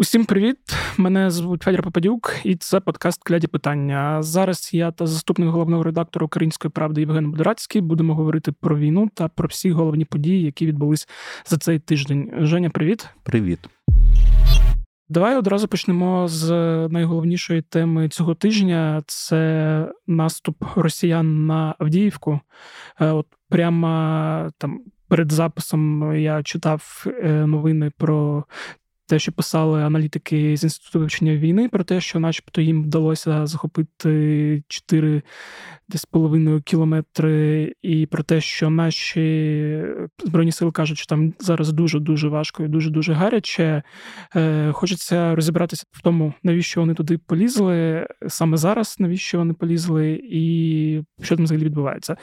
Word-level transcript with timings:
Усім 0.00 0.24
привіт! 0.24 0.56
Мене 0.96 1.30
звуть 1.30 1.62
Федір 1.62 1.82
Попадюк, 1.82 2.34
і 2.44 2.56
це 2.56 2.80
подкаст 2.80 3.22
Кляді 3.24 3.46
питання. 3.46 4.22
Зараз 4.22 4.70
я 4.72 4.90
та 4.90 5.06
заступник 5.06 5.48
головного 5.48 5.82
редактора 5.82 6.26
Української 6.26 6.70
правди 6.70 7.00
Євген 7.00 7.30
Будорацький 7.30 7.80
будемо 7.80 8.14
говорити 8.14 8.52
про 8.52 8.78
війну 8.78 9.10
та 9.14 9.28
про 9.28 9.48
всі 9.48 9.70
головні 9.70 10.04
події, 10.04 10.42
які 10.42 10.66
відбулись 10.66 11.08
за 11.46 11.58
цей 11.58 11.78
тиждень. 11.78 12.32
Женя, 12.38 12.70
привіт. 12.70 13.08
Привіт. 13.22 13.58
Давай 15.08 15.36
одразу 15.36 15.68
почнемо 15.68 16.28
з 16.28 16.48
найголовнішої 16.88 17.62
теми 17.62 18.08
цього 18.08 18.34
тижня: 18.34 19.02
це 19.06 19.92
наступ 20.06 20.64
росіян 20.76 21.46
на 21.46 21.74
Авдіївку. 21.78 22.40
Е, 23.00 23.10
от 23.10 23.26
прямо 23.48 24.50
там 24.58 24.80
перед 25.08 25.32
записом 25.32 26.14
я 26.16 26.42
читав 26.42 27.06
е, 27.06 27.46
новини 27.46 27.92
про 27.96 28.44
те, 29.10 29.18
що 29.18 29.32
писали 29.32 29.82
аналітики 29.82 30.56
з 30.56 30.64
інституту 30.64 30.98
вивчення 30.98 31.36
війни, 31.36 31.68
про 31.68 31.84
те, 31.84 32.00
що, 32.00 32.20
начебто, 32.20 32.60
їм 32.60 32.82
вдалося 32.82 33.46
захопити 33.46 34.62
4 34.68 35.22
десь 35.88 36.04
половиною 36.04 36.62
кілометри, 36.62 37.72
і 37.82 38.06
про 38.06 38.22
те, 38.22 38.40
що 38.40 38.70
наші 38.70 39.84
збройні 40.24 40.52
сили 40.52 40.70
кажуть, 40.70 40.98
що 40.98 41.06
там 41.06 41.34
зараз 41.38 41.72
дуже 41.72 42.00
дуже 42.00 42.28
важко 42.28 42.64
і 42.64 42.68
дуже 42.68 42.90
дуже 42.90 43.12
гаряче. 43.12 43.82
Е, 44.36 44.72
Хочеться 44.72 45.34
розібратися 45.34 45.84
в 45.92 46.02
тому, 46.02 46.32
навіщо 46.42 46.80
вони 46.80 46.94
туди 46.94 47.18
полізли 47.18 48.06
саме 48.28 48.56
зараз, 48.56 48.96
навіщо 48.98 49.38
вони 49.38 49.54
полізли, 49.54 50.20
і 50.24 51.02
що 51.22 51.36
там 51.36 51.44
взагалі 51.44 51.64
відбувається. 51.64 52.16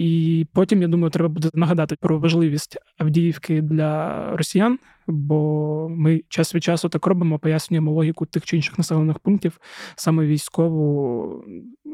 І 0.00 0.46
потім, 0.52 0.82
я 0.82 0.88
думаю, 0.88 1.10
треба 1.10 1.28
буде 1.28 1.50
нагадати 1.54 1.96
про 2.00 2.18
важливість 2.18 2.78
Авдіївки 2.98 3.62
для 3.62 4.24
росіян, 4.36 4.78
бо 5.06 5.88
ми 5.90 6.22
час 6.28 6.54
від 6.54 6.64
часу 6.64 6.88
так 6.88 7.06
робимо, 7.06 7.38
пояснюємо 7.38 7.92
логіку 7.92 8.26
тих 8.26 8.44
чи 8.44 8.56
інших 8.56 8.78
населених 8.78 9.18
пунктів, 9.18 9.60
саме 9.96 10.26
військову, 10.26 11.44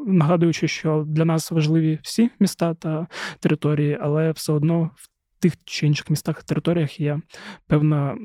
нагадуючи, 0.07 0.69
що 0.69 1.05
для 1.07 1.25
нас 1.25 1.51
важливі 1.51 1.99
всі 2.03 2.31
міста 2.41 2.75
та 2.75 3.07
території, 3.41 3.99
але 4.01 4.33
все 4.33 4.53
одно 4.53 4.91
в 4.97 5.09
тих 5.39 5.53
чи 5.65 5.87
інших 5.87 6.11
містах 6.11 6.41
і 6.45 6.49
територіях 6.49 7.01
є 7.01 7.21
певна 7.67 8.17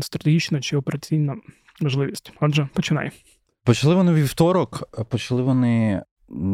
стратегічна 0.00 0.60
чи 0.60 0.76
операційна 0.76 1.36
важливість. 1.80 2.32
Отже, 2.40 2.68
починай. 2.74 3.10
Почали 3.64 3.94
вони 3.94 4.12
вівторок, 4.12 5.04
почали 5.10 5.42
вони 5.42 6.02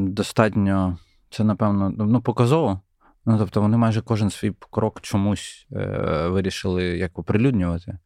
достатньо. 0.06 0.98
Це, 1.30 1.44
напевно, 1.44 1.94
ну, 1.98 2.20
показово. 2.20 2.80
Ну, 3.26 3.38
тобто, 3.38 3.60
вони 3.60 3.76
майже 3.76 4.02
кожен 4.02 4.30
свій 4.30 4.52
крок 4.70 5.00
чомусь 5.00 5.66
е, 5.72 6.28
вирішили 6.28 6.84
як 6.84 7.18
оприлюднювати. 7.18 7.98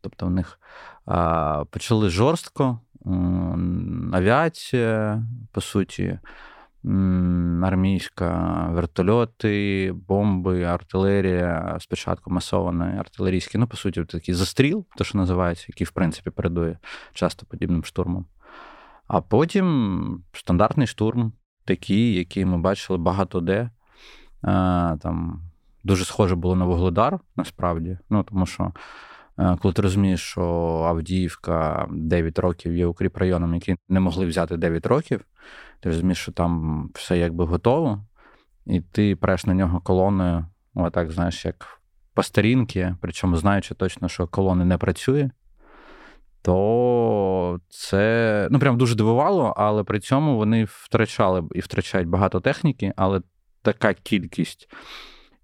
Тобто, 0.00 0.26
в 0.26 0.30
них 0.30 0.60
е, 1.08 1.64
почали 1.70 2.10
жорстко, 2.10 2.80
авіація, 4.12 5.22
по 5.52 5.60
суті, 5.60 6.18
армійська, 7.62 8.68
вертольоти, 8.72 9.92
бомби, 10.08 10.64
артилерія, 10.64 11.76
спочатку 11.80 12.30
масований 12.30 12.98
артилерійський, 12.98 13.60
ну, 13.60 13.66
по 13.66 13.76
суті, 13.76 14.04
такий 14.04 14.34
застріл, 14.34 14.86
то 14.96 15.04
що 15.04 15.18
називається, 15.18 15.66
який, 15.68 15.84
в 15.84 15.90
принципі, 15.90 16.30
передує 16.30 16.78
часто 17.12 17.46
подібним 17.46 17.84
штурмом. 17.84 18.26
А 19.06 19.20
потім 19.20 20.24
стандартний 20.32 20.86
штурм 20.86 21.32
такі, 21.64 22.14
які 22.14 22.44
ми 22.44 22.58
бачили 22.58 22.98
багато 22.98 23.40
де. 23.40 23.70
Там 24.42 25.42
Дуже 25.84 26.04
схоже 26.04 26.34
було 26.34 26.56
на 26.56 26.64
Вугледар, 26.64 27.18
насправді. 27.36 27.98
Ну, 28.10 28.22
Тому 28.22 28.46
що, 28.46 28.72
е, 29.38 29.56
коли 29.62 29.74
ти 29.74 29.82
розумієш, 29.82 30.20
що 30.20 30.44
Авдіївка 30.88 31.86
9 31.90 32.38
років 32.38 32.76
є 32.76 32.86
укріп 32.86 33.16
районом, 33.16 33.54
які 33.54 33.76
не 33.88 34.00
могли 34.00 34.26
взяти 34.26 34.56
9 34.56 34.86
років, 34.86 35.20
ти 35.80 35.88
розумієш, 35.88 36.18
що 36.18 36.32
там 36.32 36.90
все 36.94 37.18
якби 37.18 37.44
готово, 37.44 38.04
і 38.66 38.80
ти 38.80 39.16
преш 39.16 39.46
на 39.46 39.54
нього 39.54 39.80
колоною, 39.80 40.46
отак, 40.74 41.12
знаєш, 41.12 41.44
як 41.44 41.80
по 42.14 42.22
старінки, 42.22 42.96
причому 43.00 43.36
знаючи 43.36 43.74
точно, 43.74 44.08
що 44.08 44.26
колони 44.26 44.64
не 44.64 44.78
працює 44.78 45.30
то 46.42 47.60
це 47.68 48.48
ну 48.50 48.58
прям 48.58 48.78
дуже 48.78 48.94
дивувало, 48.94 49.54
але 49.56 49.84
при 49.84 50.00
цьому 50.00 50.36
вони 50.36 50.64
втрачали 50.64 51.42
і 51.54 51.60
втрачають 51.60 52.08
багато 52.08 52.40
техніки, 52.40 52.92
але 52.96 53.20
така 53.62 53.94
кількість 53.94 54.68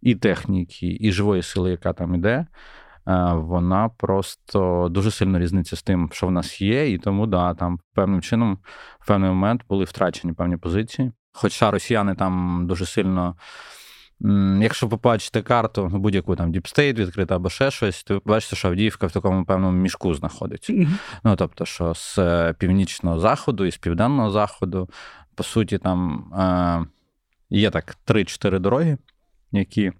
і 0.03 0.15
техніки, 0.15 0.97
і 1.01 1.13
живої 1.13 1.43
сили, 1.43 1.71
яка 1.71 1.93
там 1.93 2.15
іде, 2.15 2.31
е, 2.31 2.47
вона 3.33 3.89
просто 3.89 4.89
дуже 4.91 5.11
сильно 5.11 5.39
різниця 5.39 5.77
з 5.77 5.83
тим, 5.83 6.11
що 6.13 6.27
в 6.27 6.31
нас 6.31 6.61
є, 6.61 6.93
і 6.93 6.99
тому 6.99 7.27
да, 7.27 7.55
там 7.55 7.79
певним 7.95 8.23
чином 8.23 8.59
в 9.01 9.07
певний 9.07 9.29
момент 9.29 9.63
були 9.69 9.85
втрачені 9.85 10.33
певні 10.33 10.57
позиції. 10.57 11.13
Хоча 11.33 11.71
росіяни 11.71 12.15
там 12.15 12.65
дуже 12.67 12.87
сильно. 12.87 13.37
Якщо 14.61 14.89
побачите 14.89 15.43
карту, 15.43 15.87
будь-яку 15.87 16.37
там 16.37 16.53
Діпстейт 16.53 16.99
відкрита 16.99 17.37
або 17.37 17.51
ще 17.51 17.71
щось, 17.71 18.05
то 18.05 18.15
ви 18.15 18.21
бачите, 18.25 18.57
що 18.57 18.69
Авдіївка 18.69 19.07
в 19.07 19.13
такому 19.13 19.45
певному 19.45 19.79
мішку 19.79 20.15
знаходиться. 20.15 20.73
Mm-hmm. 20.73 20.89
Ну 21.25 21.37
тобто, 21.37 21.65
що 21.65 21.95
з 21.95 22.19
північного 22.59 23.21
заходу 23.21 23.65
і 23.65 23.71
з 23.71 23.77
південного 23.77 24.31
заходу, 24.31 24.89
по 25.35 25.43
суті, 25.43 25.79
там 25.79 26.33
е, 26.35 26.87
є 27.51 27.71
так 27.71 27.97
3-4 28.07 28.61
дороги, 28.61 28.99
які 29.53 29.85
е, 29.87 29.93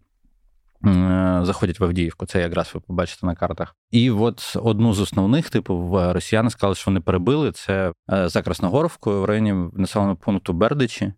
заходять 1.43 1.81
в 1.81 1.85
Авдіївку. 1.85 2.27
Це 2.27 2.41
якраз 2.41 2.71
ви 2.75 2.81
побачите 2.81 3.27
на 3.27 3.35
картах. 3.35 3.77
І 3.91 4.11
от 4.11 4.57
одну 4.63 4.95
з 4.95 5.01
основних, 5.01 5.51
типу, 5.51 5.99
росіяни 6.13 6.51
сказали, 6.51 6.75
що 6.75 6.91
вони 6.91 7.01
перебили 7.01 7.53
це 7.53 7.93
е, 8.13 8.29
за 8.29 8.43
Красногоровкою 8.43 9.23
в 9.23 9.25
районі 9.25 9.71
населеного 9.73 10.17
пункту 10.17 10.53
Бердичі. 10.53 11.13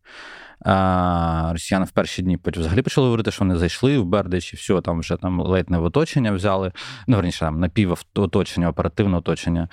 Росіяни 1.53 1.84
в 1.84 1.91
перші 1.91 2.22
дні 2.22 2.37
потім 2.37 2.60
взагалі 2.60 2.82
почали 2.82 3.06
говорити, 3.06 3.31
що 3.31 3.44
вони 3.44 3.56
зайшли 3.56 3.98
в 3.98 4.04
Бердич 4.04 4.53
і 4.53 4.56
все, 4.56 4.81
там 4.81 5.00
вже 5.00 5.16
там 5.16 5.41
ледь 5.41 5.71
не 5.71 5.78
в 5.78 5.84
оточення 5.84 6.32
взяли. 6.32 6.72
Ну, 7.06 7.16
верніше, 7.16 7.41
там 7.41 7.60
напівоточення, 7.60 8.69
оперативне 8.69 9.16
оточення 9.16 9.69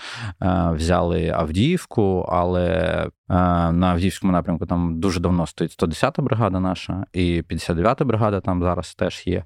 взяли 0.72 1.30
Авдіївку, 1.30 2.25
але 2.30 3.09
на 3.30 3.88
Авдіївському 3.88 4.34
напрямку 4.34 4.66
там 4.66 5.00
дуже 5.00 5.20
давно 5.20 5.48
стоїть 5.48 5.81
110-та 5.81 6.22
бригада 6.22 6.59
наша, 6.59 7.06
і 7.14 7.42
59-та 7.42 8.06
бригада 8.06 8.42
там 8.42 8.64
зараз 8.64 8.96
теж 8.96 9.24
є. 9.28 9.44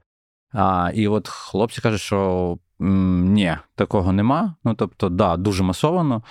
А, 0.54 0.92
І 0.94 1.08
от 1.08 1.28
хлопці 1.28 1.82
кажуть, 1.82 2.02
що 2.02 2.58
ні, 2.84 3.58
такого 3.76 4.12
нема. 4.12 4.56
Ну 4.64 4.74
тобто, 4.74 5.10
да, 5.10 5.38
дуже 5.38 5.64
масовано, 5.64 6.24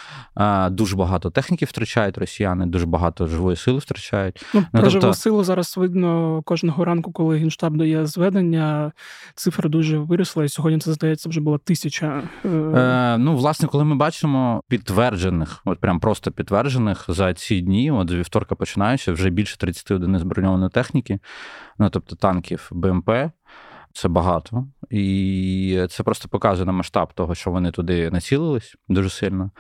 дуже 0.71 0.97
багато 0.97 1.31
техніки 1.31 1.65
втрачають 1.65 2.19
росіяни, 2.19 2.67
дуже 2.67 2.87
багато 2.87 3.27
живої 3.27 3.57
сили 3.57 3.79
втрачають. 3.79 4.47
Ну, 4.55 4.61
ну 4.73 4.81
Про 4.81 4.91
тобто... 4.91 5.01
живу 5.01 5.15
силу 5.15 5.45
зараз 5.45 5.77
видно 5.77 6.43
кожного 6.45 6.85
ранку, 6.85 7.13
коли 7.13 7.39
генштаб 7.39 7.77
дає 7.77 8.07
зведення. 8.07 8.93
Цифра 9.35 9.69
дуже 9.69 9.99
виросла, 9.99 10.45
і 10.45 10.49
сьогодні 10.49 10.79
це 10.79 10.93
здається 10.93 11.29
вже 11.29 11.41
була 11.41 11.59
тисяча. 11.59 12.23
Е, 12.45 12.49
е 12.49 13.17
Ну, 13.19 13.37
власне, 13.37 13.69
коли 13.69 13.85
ми 13.85 13.97
бачимо 13.97 14.63
підтверджених, 14.69 15.63
от 15.65 15.81
прям 15.81 16.01
просто 16.01 16.31
підтверджених 16.31 17.05
за 17.09 17.35
ці 17.35 17.61
дні, 17.61 17.91
от 17.91 18.11
з 18.11 18.13
вівторка 18.13 18.55
починаючи, 18.55 19.13
вже 19.13 19.31
більше 19.31 19.59
30 19.59 19.91
одиниць 19.91 20.23
броньованої 20.23 20.71
техніки, 20.71 21.19
ну 21.79 21.91
тобто 21.91 22.17
танків 22.17 22.69
БМП. 22.73 23.11
Це 23.93 24.09
багато, 24.09 24.67
і 24.91 25.87
це 25.91 26.03
просто 26.03 26.29
показує 26.29 26.67
на 26.67 26.73
масштаб 26.73 27.13
того, 27.13 27.35
що 27.35 27.51
вони 27.51 27.71
туди 27.71 28.11
націлились 28.11 28.77
дуже 28.89 29.11
сильно. 29.11 29.51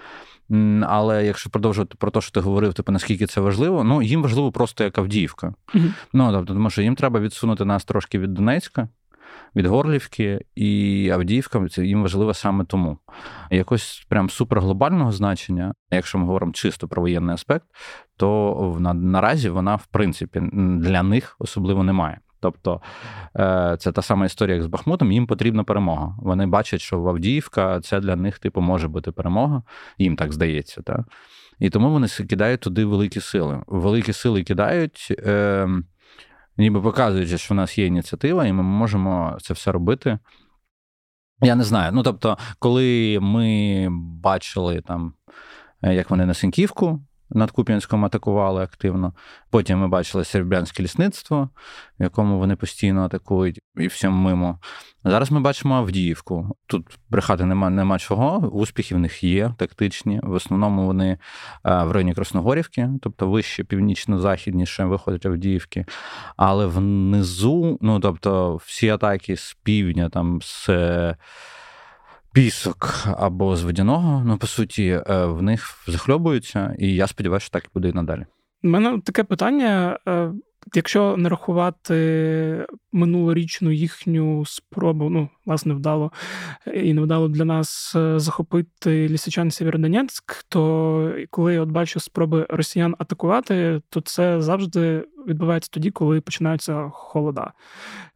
Але 0.82 1.26
якщо 1.26 1.50
продовжувати 1.50 1.94
про 1.98 2.10
те, 2.10 2.20
що 2.20 2.32
ти 2.32 2.40
говорив, 2.40 2.74
типу, 2.74 2.92
наскільки 2.92 3.26
це 3.26 3.40
важливо, 3.40 3.84
ну 3.84 4.02
їм 4.02 4.22
важливо 4.22 4.52
просто 4.52 4.84
як 4.84 4.98
Авдіївка. 4.98 5.54
Mm-hmm. 5.74 5.92
Ну 6.12 6.32
тобто, 6.32 6.54
тому 6.54 6.70
що 6.70 6.82
їм 6.82 6.94
треба 6.94 7.20
відсунути 7.20 7.64
нас 7.64 7.84
трошки 7.84 8.18
від 8.18 8.34
Донецька, 8.34 8.88
від 9.56 9.66
Горлівки, 9.66 10.40
і 10.54 11.10
Авдіївка 11.10 11.68
це 11.68 11.86
їм 11.86 12.02
важливо 12.02 12.34
саме 12.34 12.64
тому. 12.64 12.98
Якось 13.50 14.06
прям 14.08 14.30
суперглобального 14.30 15.12
значення, 15.12 15.74
якщо 15.90 16.18
ми 16.18 16.26
говоримо 16.26 16.52
чисто 16.52 16.88
про 16.88 17.02
воєнний 17.02 17.34
аспект, 17.34 17.66
то 18.16 18.76
на, 18.80 18.94
наразі 18.94 19.48
вона, 19.48 19.76
в 19.76 19.86
принципі, 19.86 20.42
для 20.78 21.02
них 21.02 21.36
особливо 21.38 21.82
немає. 21.82 22.20
Тобто 22.40 22.80
е, 23.36 23.76
це 23.80 23.92
та 23.92 24.02
сама 24.02 24.26
історія, 24.26 24.54
як 24.54 24.64
з 24.64 24.66
Бахмутом, 24.66 25.12
їм 25.12 25.26
потрібна 25.26 25.64
перемога. 25.64 26.16
Вони 26.18 26.46
бачать, 26.46 26.80
що 26.80 27.00
в 27.00 27.08
Авдіївка 27.08 27.80
це 27.80 28.00
для 28.00 28.16
них, 28.16 28.38
типу, 28.38 28.60
може 28.60 28.88
бути 28.88 29.12
перемога, 29.12 29.62
їм 29.98 30.16
так 30.16 30.32
здається. 30.32 30.82
Так? 30.82 31.00
І 31.58 31.70
тому 31.70 31.90
вони 31.90 32.06
кидають 32.08 32.60
туди 32.60 32.84
великі 32.84 33.20
сили. 33.20 33.62
Великі 33.66 34.12
сили 34.12 34.42
кидають, 34.42 35.14
е, 35.26 35.68
ніби 36.56 36.80
показуючи, 36.80 37.38
що 37.38 37.54
в 37.54 37.56
нас 37.56 37.78
є 37.78 37.86
ініціатива, 37.86 38.46
і 38.46 38.52
ми 38.52 38.62
можемо 38.62 39.38
це 39.40 39.54
все 39.54 39.72
робити. 39.72 40.18
Я 41.42 41.54
не 41.54 41.64
знаю. 41.64 41.92
Ну, 41.92 42.02
тобто, 42.02 42.38
коли 42.58 43.18
ми 43.22 43.88
бачили 44.22 44.80
там, 44.80 45.14
як 45.82 46.10
вони 46.10 46.26
на 46.26 46.34
Синківку 46.34 47.00
над 47.30 47.50
Куп'янськом 47.50 48.04
атакували 48.04 48.62
активно. 48.62 49.12
Потім 49.50 49.78
ми 49.78 49.88
бачили 49.88 50.24
сербянське 50.24 50.82
лісництво, 50.82 51.48
в 52.00 52.02
якому 52.02 52.38
вони 52.38 52.56
постійно 52.56 53.04
атакують 53.04 53.60
і 53.76 53.86
всім 53.86 54.12
мимо. 54.12 54.58
Зараз 55.04 55.30
ми 55.30 55.40
бачимо 55.40 55.74
Авдіївку. 55.74 56.56
Тут 56.66 56.98
брехати 57.10 57.44
нема 57.44 57.70
нема 57.70 57.98
чого. 57.98 58.38
Успіхи 58.38 58.94
в 58.94 58.98
них 58.98 59.24
є 59.24 59.54
тактичні. 59.56 60.20
В 60.22 60.32
основному 60.32 60.86
вони 60.86 61.18
в 61.64 61.90
районі 61.90 62.14
Красногорівки, 62.14 62.88
тобто 63.02 63.30
вище, 63.30 63.64
північно-західніше 63.64 64.84
виходять 64.84 65.26
Авдіївки. 65.26 65.86
Але 66.36 66.66
внизу, 66.66 67.78
ну 67.80 68.00
тобто, 68.00 68.56
всі 68.56 68.88
атаки 68.88 69.36
з 69.36 69.56
півдня, 69.62 70.08
там 70.08 70.42
з 70.42 70.70
пісок 72.32 73.08
або 73.18 73.56
з 73.56 73.62
водяного, 73.62 74.22
ну 74.26 74.38
по 74.38 74.46
суті, 74.46 74.86
е, 74.86 75.24
в 75.26 75.42
них 75.42 75.84
захльобуються, 75.86 76.76
і 76.78 76.94
я 76.94 77.06
сподіваюся, 77.06 77.44
що 77.44 77.52
так 77.52 77.64
буде 77.74 77.88
і 77.88 77.92
надалі. 77.92 78.26
У 78.62 78.68
мене 78.68 79.00
таке 79.04 79.24
питання: 79.24 79.98
е, 80.08 80.32
якщо 80.74 81.16
не 81.16 81.28
рахувати 81.28 82.66
минулорічну 82.92 83.70
їхню 83.70 84.46
спробу, 84.46 85.10
ну, 85.10 85.28
власне, 85.46 85.74
вдало 85.74 86.12
і 86.74 86.94
не 86.94 87.00
вдало 87.00 87.28
для 87.28 87.44
нас 87.44 87.92
е, 87.96 88.18
захопити 88.18 89.08
лісичан 89.08 89.50
Сєвєродонецьк, 89.50 90.44
то 90.48 91.14
коли 91.30 91.54
я 91.54 91.60
от 91.60 91.68
бачу 91.68 92.00
спроби 92.00 92.46
росіян 92.50 92.94
атакувати, 92.98 93.82
то 93.88 94.00
це 94.00 94.40
завжди 94.40 95.04
відбувається 95.28 95.70
тоді, 95.72 95.90
коли 95.90 96.20
починаються 96.20 96.88
холода 96.92 97.52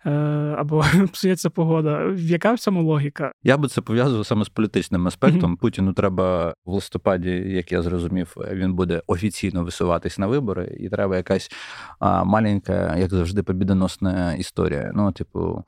е, 0.07 0.11
або 0.59 0.85
псується 1.13 1.51
погода. 1.51 2.15
Яка 2.17 2.53
в 2.53 2.59
цьому 2.59 2.83
логіка? 2.83 3.33
Я 3.43 3.57
би 3.57 3.69
це 3.69 3.81
пов'язував 3.81 4.27
саме 4.27 4.45
з 4.45 4.49
політичним 4.49 5.07
аспектом. 5.07 5.53
Mm-hmm. 5.53 5.61
Путіну 5.61 5.93
треба 5.93 6.55
в 6.65 6.73
листопаді, 6.73 7.31
як 7.31 7.73
я 7.73 7.83
зрозумів, 7.83 8.35
він 8.53 8.75
буде 8.75 9.03
офіційно 9.07 9.65
висуватись 9.65 10.19
на 10.19 10.27
вибори, 10.27 10.77
і 10.81 10.89
треба 10.89 11.17
якась 11.17 11.51
а, 11.99 12.25
маленька, 12.25 12.97
як 12.97 13.11
завжди, 13.11 13.43
побідоносна 13.43 14.35
історія. 14.35 14.91
Ну, 14.95 15.13
типу. 15.13 15.65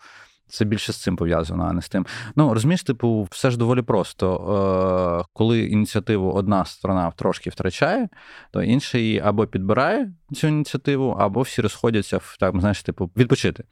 Це 0.49 0.65
більше 0.65 0.93
з 0.93 0.97
цим 0.97 1.17
пов'язано, 1.17 1.65
а 1.65 1.73
не 1.73 1.83
з 1.83 1.89
тим. 1.89 2.07
Ну 2.37 2.55
розумієш, 2.55 2.83
типу, 2.83 3.29
все 3.31 3.51
ж 3.51 3.59
доволі 3.59 3.83
просто. 3.83 5.21
Е, 5.23 5.25
Коли 5.33 5.61
ініціативу 5.61 6.31
одна 6.31 6.65
сторона 6.65 7.11
трошки 7.11 7.51
втрачає, 7.51 8.09
то 8.51 8.63
інша 8.63 8.99
її 8.99 9.21
або 9.21 9.47
підбирає 9.47 10.13
цю 10.35 10.47
ініціативу, 10.47 11.11
або 11.11 11.41
всі 11.41 11.63
розходяться 11.63 12.17
в 12.17 12.37
так, 12.41 12.61
знаєш, 12.61 12.83
типу, 12.83 13.11
відпочити. 13.17 13.65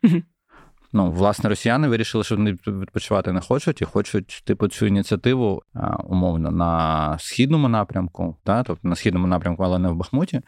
Ну, 0.96 1.10
власне, 1.10 1.48
росіяни 1.48 1.88
вирішили, 1.88 2.24
що 2.24 2.36
вони 2.36 2.52
відпочивати 2.66 3.32
не 3.32 3.40
хочуть 3.40 3.82
і 3.82 3.84
хочуть, 3.84 4.42
типу, 4.44 4.68
цю 4.68 4.86
ініціативу 4.86 5.62
умовно 6.04 6.50
на 6.50 7.18
східному 7.18 7.68
напрямку, 7.68 8.36
та, 8.44 8.62
тобто 8.62 8.88
на 8.88 8.96
східному 8.96 9.26
напрямку, 9.26 9.62
але 9.62 9.78
не 9.78 9.88
в 9.88 9.96
Бахмуті. 9.96 10.40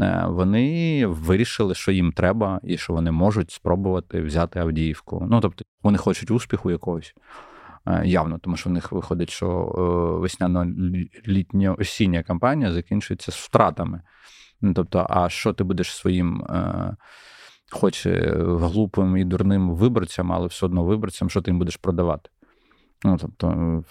Е, 0.00 0.24
вони 0.28 1.06
вирішили, 1.06 1.74
що 1.74 1.92
їм 1.92 2.12
треба, 2.12 2.60
і 2.64 2.78
що 2.78 2.92
вони 2.92 3.10
можуть 3.10 3.50
спробувати 3.50 4.22
взяти 4.22 4.58
Авдіївку. 4.58 5.26
Ну, 5.30 5.40
тобто, 5.40 5.64
вони 5.82 5.98
хочуть 5.98 6.30
успіху 6.30 6.70
якогось. 6.70 7.14
Е, 7.86 8.02
явно, 8.04 8.38
тому 8.38 8.56
що 8.56 8.70
в 8.70 8.72
них 8.72 8.92
виходить, 8.92 9.30
що 9.30 9.46
е, 9.48 10.20
весняно-літня 10.20 11.74
осіння 11.78 12.22
кампанія 12.22 12.72
закінчується 12.72 13.32
з 13.32 13.36
втратами. 13.36 14.00
Ну, 14.60 14.74
тобто, 14.74 15.06
а 15.10 15.28
що 15.28 15.52
ти 15.52 15.64
будеш 15.64 15.96
своїм 15.96 16.44
хоч 17.70 18.06
глупим 18.06 19.16
і 19.16 19.24
дурним 19.24 19.70
виборцям, 19.70 20.32
але 20.32 20.46
все 20.46 20.66
одно 20.66 20.84
виборцям, 20.84 21.30
що 21.30 21.42
ти 21.42 21.50
їм 21.50 21.58
будеш 21.58 21.76
продавати. 21.76 22.30
Ну, 23.04 23.18
тобто, 23.20 23.84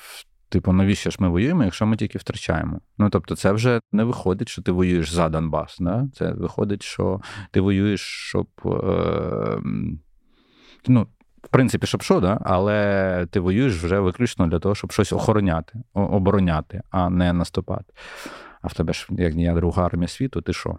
типу, 0.50 0.72
навіщо 0.74 1.10
ж 1.10 1.18
ми 1.20 1.30
воюємо, 1.30 1.64
якщо 1.64 1.86
ми 1.86 1.98
тільки 1.98 2.18
втрачаємо? 2.18 2.80
Ну, 2.98 3.10
тобто, 3.10 3.36
це 3.36 3.52
вже 3.52 3.80
не 3.92 4.04
виходить, 4.04 4.50
що 4.50 4.62
ти 4.62 4.72
воюєш 4.72 5.12
за 5.12 5.30
Донбас. 5.30 5.78
Да? 5.80 6.08
Це 6.14 6.32
виходить, 6.32 6.84
що 6.84 7.22
ти 7.52 7.62
воюєш, 7.62 8.02
щоб. 8.02 8.48
Е, 8.66 9.60
ну, 10.88 11.08
в 11.44 11.48
принципі, 11.50 11.88
щоб 11.88 12.02
що, 12.02 12.20
да? 12.20 12.40
але 12.42 13.28
ти 13.32 13.40
воюєш 13.40 13.84
вже 13.84 14.00
виключно 14.00 14.48
для 14.48 14.60
того, 14.60 14.76
щоб 14.76 14.92
щось 14.92 15.14
охороняти, 15.14 15.74
обороняти, 15.94 16.82
а 16.90 17.10
не 17.10 17.34
наступати. 17.34 17.94
А 18.62 18.68
в 18.68 18.74
тебе 18.74 18.94
ж, 18.94 19.08
як 19.10 19.36
ніяк 19.36 19.56
друга 19.56 19.86
армія 19.86 20.08
світу, 20.08 20.42
ти 20.42 20.54
що? 20.54 20.78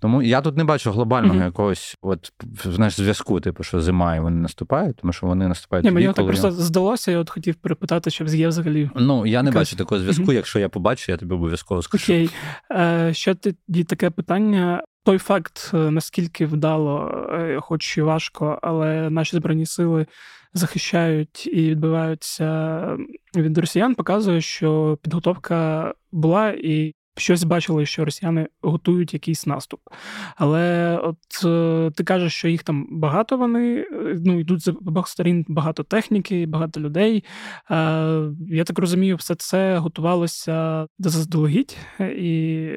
Тому 0.00 0.22
я 0.22 0.40
тут 0.40 0.56
не 0.56 0.64
бачу 0.64 0.90
глобального 0.90 1.40
mm-hmm. 1.40 1.44
якогось 1.44 1.96
от, 2.02 2.32
знаєш, 2.64 2.96
зв'язку, 2.96 3.40
типу, 3.40 3.62
що 3.62 3.80
зима 3.80 4.16
і 4.16 4.20
вони 4.20 4.36
наступають, 4.36 4.96
тому 4.96 5.12
що 5.12 5.26
вони 5.26 5.48
наступають. 5.48 5.84
Ні, 5.84 5.90
тоді, 5.90 5.94
Мені 5.94 6.06
коли... 6.06 6.14
так 6.14 6.40
просто 6.40 6.62
здалося, 6.62 7.10
я 7.10 7.18
от 7.18 7.30
хотів 7.30 7.54
перепитати, 7.54 8.10
щоб 8.10 8.28
є 8.28 8.48
взагалі. 8.48 8.90
Ну, 8.94 9.26
я 9.26 9.42
не 9.42 9.50
бачу 9.50 9.76
такого 9.76 10.00
зв'язку. 10.00 10.24
Mm-hmm. 10.24 10.32
Якщо 10.32 10.58
я 10.58 10.68
побачу, 10.68 11.12
я 11.12 11.18
тобі 11.18 11.34
обов'язково 11.34 11.82
скажу. 11.82 12.04
Окей. 12.04 12.30
Е, 12.72 13.14
Ще 13.14 13.34
тоді 13.34 13.84
таке 13.84 14.10
питання. 14.10 14.82
Той 15.04 15.18
факт, 15.18 15.70
е, 15.74 15.76
наскільки 15.76 16.46
вдало, 16.46 17.10
е, 17.32 17.58
хоч 17.60 17.98
і 17.98 18.02
важко, 18.02 18.58
але 18.62 19.10
наші 19.10 19.36
збройні 19.36 19.66
сили 19.66 20.06
захищають 20.54 21.46
і 21.46 21.70
відбиваються 21.70 22.96
від 23.36 23.58
росіян, 23.58 23.94
показує, 23.94 24.40
що 24.40 24.98
підготовка 25.02 25.94
була 26.12 26.50
і 26.50 26.94
щось 27.18 27.44
бачили, 27.44 27.86
що 27.86 28.04
росіяни 28.04 28.48
готують 28.62 29.14
якийсь 29.14 29.46
наступ. 29.46 29.80
Але 30.36 30.96
от 30.96 31.44
е, 31.44 31.90
ти 31.96 32.04
кажеш, 32.04 32.32
що 32.34 32.48
їх 32.48 32.62
там 32.62 32.86
багато 32.90 33.36
вони 33.36 33.76
е, 33.78 34.16
ну, 34.24 34.40
йдуть 34.40 34.64
з 34.64 34.68
обох 34.68 35.08
сторін 35.08 35.44
багато 35.48 35.82
техніки, 35.82 36.46
багато 36.46 36.80
людей. 36.80 37.24
Е, 37.70 37.74
я 38.48 38.64
так 38.64 38.78
розумію, 38.78 39.16
все 39.16 39.34
це 39.34 39.78
готувалося 39.78 40.86
заздалегідь, 40.98 41.76
і 42.00 42.70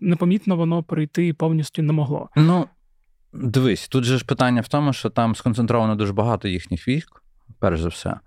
непомітно 0.00 0.56
воно 0.56 0.82
прийти 0.82 1.34
повністю 1.34 1.82
не 1.82 1.92
могло. 1.92 2.28
Ну, 2.36 2.66
дивись, 3.32 3.88
тут 3.88 4.04
же 4.04 4.18
ж 4.18 4.24
питання 4.24 4.60
в 4.60 4.68
тому, 4.68 4.92
що 4.92 5.10
там 5.10 5.34
сконцентровано 5.34 5.96
дуже 5.96 6.12
багато 6.12 6.48
їхніх 6.48 6.88
військ, 6.88 7.22
перш 7.58 7.80
за 7.80 7.88
все. 7.88 8.20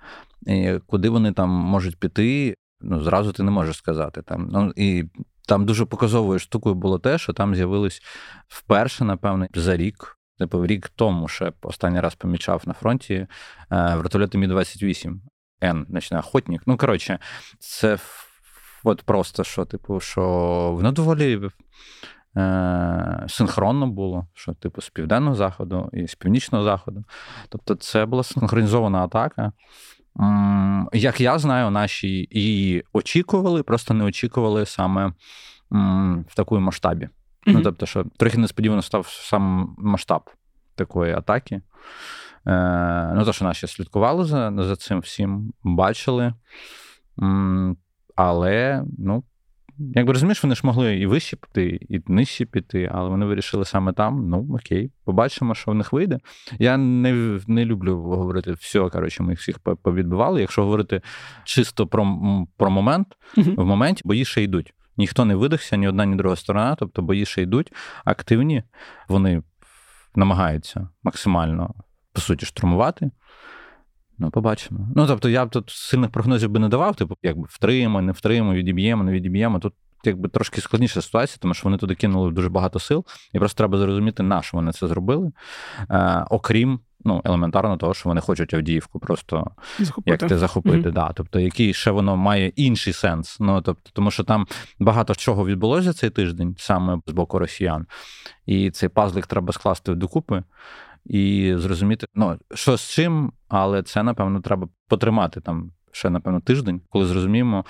І 0.48 0.80
Куди 0.88 1.10
вони 1.10 1.32
там 1.32 1.50
можуть 1.50 2.00
піти, 2.00 2.56
ну 2.82 3.02
зразу 3.02 3.32
ти 3.32 3.44
не 3.44 3.52
можеш 3.52 3.78
сказати. 3.78 4.22
Там 4.22 4.50
ну 4.52 4.74
і 4.76 5.06
там 5.46 5.66
дуже 5.66 5.86
показовою 5.86 6.40
штукою 6.40 6.76
було 6.76 7.00
те, 7.00 7.18
що 7.18 7.34
там 7.34 7.56
з'явились 7.56 8.02
вперше, 8.48 9.06
напевно, 9.06 9.48
за 9.54 9.78
рік. 9.78 10.18
Типу, 10.40 10.66
рік 10.66 10.90
тому 10.96 11.28
ще 11.28 11.54
останній 11.62 12.00
раз 12.00 12.16
помічав 12.16 12.64
на 12.66 12.74
фронті 12.74 13.14
е, 13.14 13.28
вертольоти 13.96 14.38
Мі 14.38 14.48
28 14.48 15.22
Н, 15.64 15.86
значний 15.90 16.20
охотник. 16.20 16.62
Ну, 16.66 16.78
коротше, 16.78 17.20
це 17.60 17.98
от 18.84 19.02
просто 19.02 19.44
що, 19.44 19.66
типу, 19.66 20.00
що 20.00 20.22
воно 20.76 20.92
доволі 20.92 21.50
е, 22.38 23.26
синхронно 23.28 23.88
було, 23.88 24.28
що, 24.34 24.54
типу, 24.54 24.82
з 24.82 24.90
південного 24.90 25.36
заходу 25.36 25.90
і 25.94 26.08
з 26.08 26.16
північного 26.16 26.64
заходу. 26.64 27.04
Тобто, 27.50 27.76
це 27.76 28.06
була 28.06 28.24
синхронізована 28.24 29.04
атака. 29.04 29.52
Як 30.94 31.22
я 31.22 31.40
знаю, 31.40 31.72
наші 31.72 32.28
її 32.32 32.84
очікували, 32.94 33.64
просто 33.64 33.94
не 33.94 34.04
очікували 34.04 34.66
саме 34.66 35.14
в 36.28 36.36
такому 36.36 36.62
масштабі. 36.62 37.06
Mm-hmm. 37.06 37.54
Ну, 37.54 37.62
тобто, 37.62 37.86
що 37.86 38.06
трохи 38.18 38.38
несподівано 38.38 38.82
став 38.82 39.08
сам 39.08 39.76
масштаб 39.78 40.30
такої 40.76 41.14
атаки. 41.14 41.62
Е, 42.48 43.14
Ну, 43.16 43.26
то, 43.26 43.34
що 43.34 43.46
наші 43.46 43.68
слідкували 43.68 44.26
за 44.26 44.54
за 44.58 44.76
цим 44.76 45.00
всім, 45.00 45.54
бачили. 45.64 46.34
Але, 48.16 48.84
ну, 48.98 49.24
Якби 49.78 50.14
розумієш, 50.14 50.44
вони 50.44 50.56
ж 50.56 50.62
могли 50.64 50.96
і 50.96 51.06
вище 51.06 51.36
піти, 51.36 51.80
і 51.90 52.02
нижче 52.08 52.46
піти, 52.46 52.92
але 52.94 53.10
вони 53.10 53.26
вирішили 53.26 53.66
саме 53.66 53.94
там. 53.94 54.30
Ну 54.30 54.48
окей, 54.54 54.92
побачимо, 55.06 55.56
що 55.56 55.72
в 55.72 55.76
них 55.76 55.94
вийде. 55.94 56.20
Я 56.60 56.78
не 56.78 57.40
не 57.48 57.66
люблю 57.66 58.02
говорити 58.02 58.52
все, 58.52 58.90
коротше, 58.90 59.24
ми 59.24 59.32
їх 59.32 59.40
всіх 59.40 59.60
повідбивали. 59.60 60.42
Якщо 60.42 60.64
говорити 60.64 61.02
чисто 61.44 61.88
про 61.88 62.18
про 62.58 62.70
момент, 62.70 63.08
uh-huh. 63.38 63.56
в 63.56 63.66
моменті 63.66 64.02
бої 64.06 64.26
ще 64.26 64.44
йдуть. 64.44 64.74
Ніхто 64.98 65.26
не 65.26 65.36
видихся, 65.36 65.78
ні 65.78 65.88
одна, 65.88 66.06
ні 66.06 66.16
друга 66.16 66.36
сторона, 66.36 66.76
тобто 66.76 67.02
бої 67.02 67.26
ще 67.26 67.42
йдуть, 67.42 67.74
активні, 68.06 68.64
вони 69.08 69.44
намагаються 70.16 70.90
максимально, 71.04 71.74
по 72.14 72.22
суті, 72.22 72.46
штурмувати. 72.46 73.12
Ну, 74.20 74.32
побачимо. 74.32 74.88
Ну, 74.96 75.08
тобто, 75.08 75.30
я 75.30 75.46
б 75.46 75.50
тут 75.50 75.70
сильних 75.70 76.10
прогнозів 76.10 76.50
би 76.50 76.60
не 76.60 76.70
давав, 76.70 76.96
типу, 76.96 77.16
якби 77.24 77.48
втримаємо, 77.50 78.02
не 78.02 78.12
втримаємо, 78.12 78.54
відіб'ємо, 78.54 79.04
не 79.04 79.12
відіб'ємо. 79.12 79.60
Тут 79.60 79.74
якби 80.04 80.30
трошки 80.30 80.62
складніша 80.62 81.02
ситуація, 81.02 81.38
тому 81.42 81.54
що 81.54 81.64
вони 81.64 81.78
туди 81.78 81.96
кинули 81.96 82.32
дуже 82.32 82.50
багато 82.50 82.80
сил, 82.80 83.06
і 83.34 83.40
просто 83.40 83.58
треба 83.58 83.78
зрозуміти, 83.78 84.24
на 84.24 84.42
що 84.42 84.58
вони 84.58 84.72
це 84.72 84.88
зробили. 84.88 85.32
Е, 85.90 86.26
Окрім 86.30 86.80
ну, 87.06 87.22
елементарно 87.26 87.78
того, 87.78 87.94
що 87.94 88.10
вони 88.10 88.22
хочуть 88.22 88.54
Авдіївку 88.54 89.00
просто 89.00 89.52
захопити. 89.80 90.12
як 90.12 90.30
ти 90.30 90.38
захопити. 90.38 90.90
Mm-hmm. 90.90 90.94
Да. 90.94 91.12
Тобто, 91.16 91.40
який 91.40 91.74
ще 91.74 91.92
воно 91.92 92.18
має 92.18 92.48
інший 92.48 92.94
сенс. 92.94 93.38
Ну, 93.40 93.62
тобто, 93.62 93.90
Тому 93.94 94.12
що 94.12 94.24
там 94.24 94.48
багато 94.80 95.16
чого 95.16 95.46
відбулося 95.46 95.94
цей 95.94 96.10
тиждень, 96.10 96.56
саме 96.58 97.00
з 97.08 97.12
боку 97.12 97.40
росіян. 97.40 97.86
І 98.46 98.72
цей 98.72 98.90
пазлик 98.90 99.28
треба 99.28 99.54
скласти 99.54 99.96
докупи 99.96 100.44
і 101.06 101.54
зрозуміти, 101.58 102.08
ну 102.16 102.40
що 102.54 102.78
з 102.78 102.92
чим, 102.92 103.32
але 103.48 103.84
це 103.84 104.04
напевно 104.04 104.42
треба 104.42 104.68
потримати 104.88 105.42
там 105.42 105.72
ще, 105.92 106.10
напевно, 106.10 106.40
тиждень, 106.40 106.82
коли 106.90 107.06
зрозуміємо, 107.06 107.66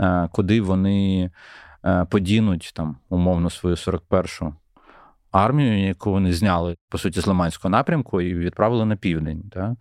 е, 0.00 0.28
куди 0.32 0.60
вони 0.60 1.30
подінуть 2.10 2.72
там 2.74 2.96
умовно 3.08 3.50
свою 3.50 3.76
41-шу 3.76 4.54
армію, 5.32 5.86
яку 5.86 6.10
вони 6.10 6.32
зняли 6.32 6.76
по 6.88 6.98
суті 6.98 7.20
з 7.20 7.26
Лиманського 7.26 7.70
напрямку 7.70 8.20
і 8.20 8.34
відправили 8.34 8.84
на 8.84 8.96
південь. 8.96 9.42
Так? 9.52 9.72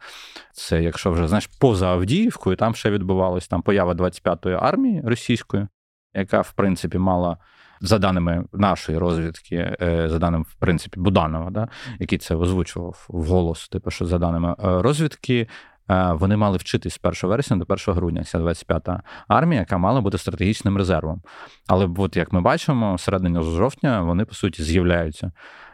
Це 0.53 0.83
якщо 0.83 1.11
вже 1.11 1.27
знаєш, 1.27 1.47
поза 1.47 1.87
Авдіївкою, 1.87 2.55
там 2.55 2.75
ще 2.75 2.91
відбувалась 2.91 3.47
там 3.47 3.61
поява 3.61 3.93
25-ї 3.93 4.57
армії 4.61 5.01
російської, 5.05 5.67
яка 6.13 6.41
в 6.41 6.51
принципі 6.51 6.97
мала. 6.97 7.37
За 7.81 7.99
даними 7.99 8.43
нашої 8.53 8.97
розвідки, 8.97 9.77
е, 9.81 10.09
за 10.09 10.19
даними 10.19 10.43
в 10.43 10.55
принципі 10.55 10.99
Буданова, 10.99 11.49
да, 11.51 11.67
який 11.99 12.17
це 12.17 12.35
озвучував 12.35 13.05
в 13.09 13.23
голос, 13.23 13.69
типу, 13.69 13.91
що 13.91 14.05
за 14.05 14.17
даними 14.17 14.51
е, 14.51 14.55
розвідки, 14.59 15.47
е, 15.89 16.11
вони 16.13 16.37
мали 16.37 16.57
вчитись 16.57 16.93
з 16.93 16.99
1 17.03 17.29
вересня 17.29 17.57
до 17.57 17.65
1 17.67 17.95
грудня. 17.95 18.23
Ця 18.23 18.39
25-та 18.39 19.03
армія, 19.27 19.59
яка 19.59 19.77
мала 19.77 20.01
бути 20.01 20.17
стратегічним 20.17 20.77
резервом. 20.77 21.21
Але 21.67 21.89
от 21.97 22.17
як 22.17 22.33
ми 22.33 22.41
бачимо, 22.41 22.97
середині 22.97 23.41
жовтня 23.41 24.01
вони 24.01 24.25
по 24.25 24.35
суті 24.35 24.63
з'являються 24.63 25.31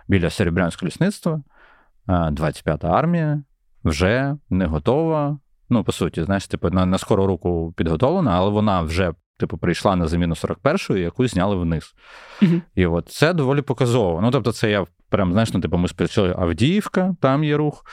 біля 0.08 0.30
Серебрянського 0.30 0.88
лісництва. 0.88 1.42
25-та 2.08 2.88
армія 2.88 3.44
вже 3.84 4.36
не 4.50 4.66
готова. 4.66 5.40
Ну, 5.70 5.84
по 5.84 5.92
суті, 5.92 6.24
знаєш, 6.24 6.48
типу, 6.48 6.70
на, 6.70 6.86
на 6.86 6.98
скору 6.98 7.28
руку 7.28 7.74
підготовлена, 7.78 8.32
але 8.38 8.50
вона 8.50 8.82
вже 8.82 9.14
типу, 9.38 9.58
прийшла 9.58 9.96
на 9.96 10.08
заміну 10.08 10.34
41-ї, 10.34 10.98
яку 10.98 11.28
зняли 11.28 11.56
вниз. 11.56 11.96
uh 12.42 12.62
І 12.76 12.86
от 12.86 13.10
це 13.10 13.34
доволі 13.34 13.62
показово. 13.62 14.22
Ну, 14.22 14.32
тобто, 14.32 14.52
це 14.52 14.72
я 14.72 14.86
прям, 15.10 15.32
знаєш, 15.32 15.54
ну, 15.54 15.60
типу, 15.60 15.78
ми 15.78 15.88
спрацювали 15.88 16.36
Авдіївка, 16.38 17.16
там 17.22 17.44
є 17.44 17.58
рух, 17.58 17.86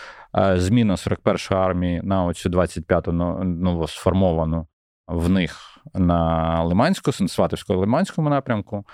зміна 0.54 0.94
41-ї 0.94 1.54
армії 1.54 2.00
на 2.04 2.24
оцю 2.24 2.48
25-ту 2.48 3.12
новосформовану 3.44 4.66
в 5.06 5.28
них 5.28 5.72
на 5.94 6.62
Лиманську, 6.62 7.10
Сенсватовсько-Лиманському 7.10 8.28
напрямку. 8.28 8.84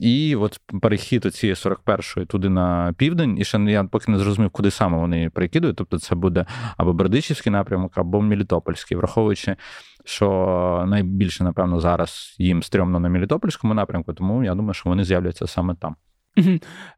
І 0.00 0.36
от 0.36 0.60
перехід 0.82 1.34
цієї 1.34 1.54
41-ї 1.54 2.26
туди 2.26 2.48
на 2.48 2.94
південь, 2.98 3.38
і 3.38 3.44
ще 3.44 3.58
я 3.58 3.84
поки 3.84 4.12
не 4.12 4.18
зрозумів, 4.18 4.50
куди 4.50 4.70
саме 4.70 4.98
вони 4.98 5.30
перекидують. 5.30 5.76
Тобто 5.76 5.98
це 5.98 6.14
буде 6.14 6.46
або 6.76 6.92
Бердичівський 6.92 7.52
напрямок, 7.52 7.98
або 7.98 8.20
Мелітопольський, 8.20 8.96
враховуючи, 8.96 9.56
що 10.04 10.84
найбільше, 10.88 11.44
напевно, 11.44 11.80
зараз 11.80 12.36
їм 12.38 12.62
стрьомно 12.62 13.00
на 13.00 13.08
Мелітопольському 13.08 13.74
напрямку, 13.74 14.12
тому 14.12 14.44
я 14.44 14.54
думаю, 14.54 14.74
що 14.74 14.88
вони 14.88 15.04
з'являться 15.04 15.46
саме 15.46 15.74
там. 15.74 15.96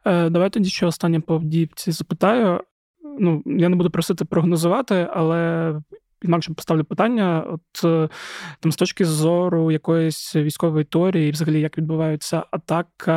Е, 0.05 0.31
Давай 0.31 0.51
тоді 0.51 0.71
ще 0.71 0.87
останнє 0.87 1.21
по 1.21 1.35
Авдіївці 1.35 1.93
запитаю. 1.93 2.61
Ну, 3.19 3.43
я 3.47 3.69
не 3.69 3.77
буду 3.77 3.91
просити 3.91 4.25
прогнозувати, 4.25 5.09
але 5.13 5.73
інакше 6.23 6.55
поставлю 6.55 6.85
питання, 6.85 7.45
от 7.49 7.85
е, 7.85 8.09
там 8.61 8.73
з 8.73 8.77
точки 8.77 9.05
зору 9.05 9.71
якоїсь 9.71 10.37
військової 10.37 10.85
теорії, 10.85 11.31
взагалі 11.31 11.61
як 11.61 11.79
відбувається 11.79 12.43
атака. 12.51 13.17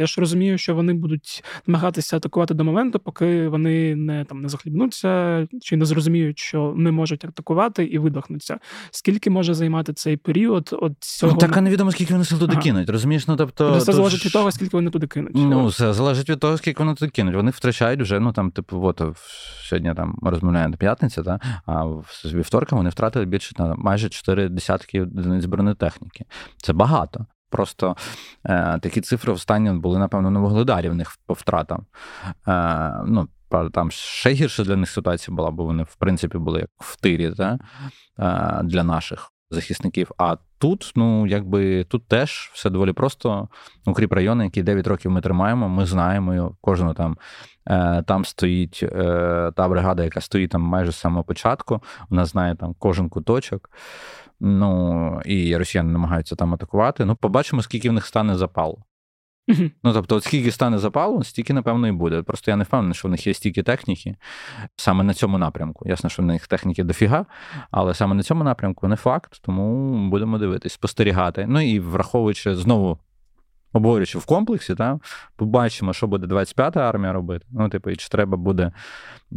Я 0.00 0.06
ж 0.06 0.20
розумію, 0.20 0.58
що 0.58 0.74
вони 0.74 0.94
будуть 0.94 1.44
намагатися 1.66 2.16
атакувати 2.16 2.54
до 2.54 2.64
моменту, 2.64 2.98
поки 2.98 3.48
вони 3.48 3.96
не 3.96 4.24
там 4.24 4.42
не 4.42 4.48
захлібнуться 4.48 5.46
чи 5.60 5.76
не 5.76 5.84
зрозуміють, 5.84 6.38
що 6.38 6.74
не 6.76 6.90
можуть 6.90 7.24
атакувати 7.24 7.84
і 7.84 7.98
видохнуться. 7.98 8.58
Скільки 8.90 9.30
може 9.30 9.54
займати 9.54 9.92
цей 9.92 10.16
період? 10.16 10.78
От 10.80 10.92
цього 11.00 11.32
ну, 11.32 11.38
так 11.38 11.56
а 11.56 11.60
невідомо, 11.60 11.92
скільки 11.92 12.12
вони 12.12 12.24
сил 12.24 12.38
туди 12.38 12.52
ага. 12.52 12.62
кинуть. 12.62 12.90
Розумієш, 12.90 13.28
ну 13.28 13.36
тобто 13.36 13.80
Це 13.80 13.86
тут... 13.86 13.94
залежить 13.94 14.24
від 14.24 14.32
того, 14.32 14.52
скільки 14.52 14.76
вони 14.76 14.90
туди 14.90 15.06
кинуть. 15.06 15.32
Ну 15.34 15.72
це 15.72 15.92
залежить 15.92 16.30
від 16.30 16.40
того, 16.40 16.58
скільки 16.58 16.82
вони 16.82 16.94
туди 16.94 17.10
кинуть. 17.10 17.34
Вони 17.34 17.50
втрачають 17.50 18.02
вже. 18.02 18.20
Ну 18.20 18.32
там, 18.32 18.50
типу, 18.50 18.82
от 18.82 19.02
сьогодні 19.62 19.94
там 19.94 20.18
розмовляємо 20.22 20.76
п'ятниця, 20.76 21.22
та 21.22 21.40
а 21.66 21.84
в 21.84 22.21
з 22.24 22.32
вівторка 22.32 22.76
вони 22.76 22.90
втратили 22.90 23.24
більше 23.24 23.54
на 23.58 23.74
майже 23.74 24.08
4 24.08 24.48
десятки 24.48 25.02
одиниць 25.02 25.44
бронетехніки. 25.44 26.24
Це 26.56 26.72
багато. 26.72 27.26
Просто 27.50 27.96
е, 28.44 28.78
такі 28.78 29.00
цифри 29.00 29.32
останні 29.32 29.70
були, 29.70 29.98
напевно, 29.98 30.30
на 30.30 30.40
вугледарі 30.40 30.88
в 30.88 30.94
них 30.94 31.18
по 31.26 31.34
втратам. 31.34 31.86
Е, 32.48 33.04
ну, 33.06 33.28
там 33.72 33.90
ще 33.90 34.30
гірше 34.30 34.64
для 34.64 34.76
них 34.76 34.90
ситуація 34.90 35.36
була, 35.36 35.50
бо 35.50 35.64
вони, 35.64 35.82
в 35.82 35.96
принципі, 35.96 36.38
були 36.38 36.60
як 36.60 36.70
в 36.78 37.00
тирі 37.00 37.30
та, 37.30 37.58
е, 38.18 38.60
для 38.64 38.84
наших 38.84 39.31
захисників. 39.52 40.10
А 40.18 40.36
тут, 40.58 40.92
ну 40.96 41.26
якби 41.26 41.84
тут 41.84 42.08
теж 42.08 42.50
все 42.54 42.70
доволі 42.70 42.92
просто. 42.92 43.48
Укріп 43.86 44.12
райони, 44.12 44.44
які 44.44 44.62
9 44.62 44.86
років 44.86 45.10
ми 45.10 45.20
тримаємо, 45.20 45.68
ми 45.68 45.86
знаємо 45.86 46.34
його. 46.34 46.56
Кожного 46.60 46.94
там 46.94 47.16
е, 47.66 48.02
там 48.06 48.24
стоїть 48.24 48.80
е, 48.82 49.52
та 49.56 49.68
бригада, 49.68 50.04
яка 50.04 50.20
стоїть 50.20 50.50
там 50.50 50.62
майже 50.62 50.92
з 50.92 50.96
самого 50.96 51.24
початку. 51.24 51.82
Вона 52.10 52.24
знає 52.24 52.54
там 52.54 52.74
кожен 52.78 53.08
куточок. 53.08 53.70
Ну 54.40 55.20
і 55.24 55.56
росіяни 55.56 55.92
намагаються 55.92 56.36
там 56.36 56.54
атакувати. 56.54 57.04
Ну, 57.04 57.16
побачимо, 57.16 57.62
скільки 57.62 57.90
в 57.90 57.92
них 57.92 58.06
стане 58.06 58.36
запалу. 58.36 58.78
Ну, 59.82 59.92
тобто, 59.92 60.16
от 60.16 60.24
скільки 60.24 60.50
стане 60.50 60.78
запалу, 60.78 61.24
стільки, 61.24 61.52
напевно, 61.52 61.88
і 61.88 61.92
буде. 61.92 62.22
Просто 62.22 62.50
я 62.50 62.56
не 62.56 62.64
впевнений, 62.64 62.94
що 62.94 63.08
в 63.08 63.10
них 63.10 63.26
є 63.26 63.34
стільки 63.34 63.62
техніки 63.62 64.16
саме 64.76 65.04
на 65.04 65.14
цьому 65.14 65.38
напрямку. 65.38 65.88
Ясно, 65.88 66.10
що 66.10 66.22
в 66.22 66.26
них 66.26 66.46
техніки 66.46 66.84
дофіга, 66.84 67.26
але 67.70 67.94
саме 67.94 68.14
на 68.14 68.22
цьому 68.22 68.44
напрямку 68.44 68.88
не 68.88 68.96
факт, 68.96 69.38
тому 69.42 69.94
будемо 70.10 70.38
дивитись, 70.38 70.72
спостерігати. 70.72 71.46
Ну 71.48 71.60
і 71.60 71.80
враховуючи 71.80 72.56
знову. 72.56 72.98
Обговорюючи 73.74 74.18
в 74.18 74.24
комплексі, 74.24 74.74
та, 74.74 74.98
побачимо, 75.36 75.92
що 75.92 76.06
буде 76.06 76.26
25-та 76.26 76.80
армія 76.80 77.12
робити. 77.12 77.46
Ну, 77.50 77.68
типу, 77.68 77.90
і 77.90 77.96
чи 77.96 78.08
треба 78.08 78.36
буде 78.36 78.72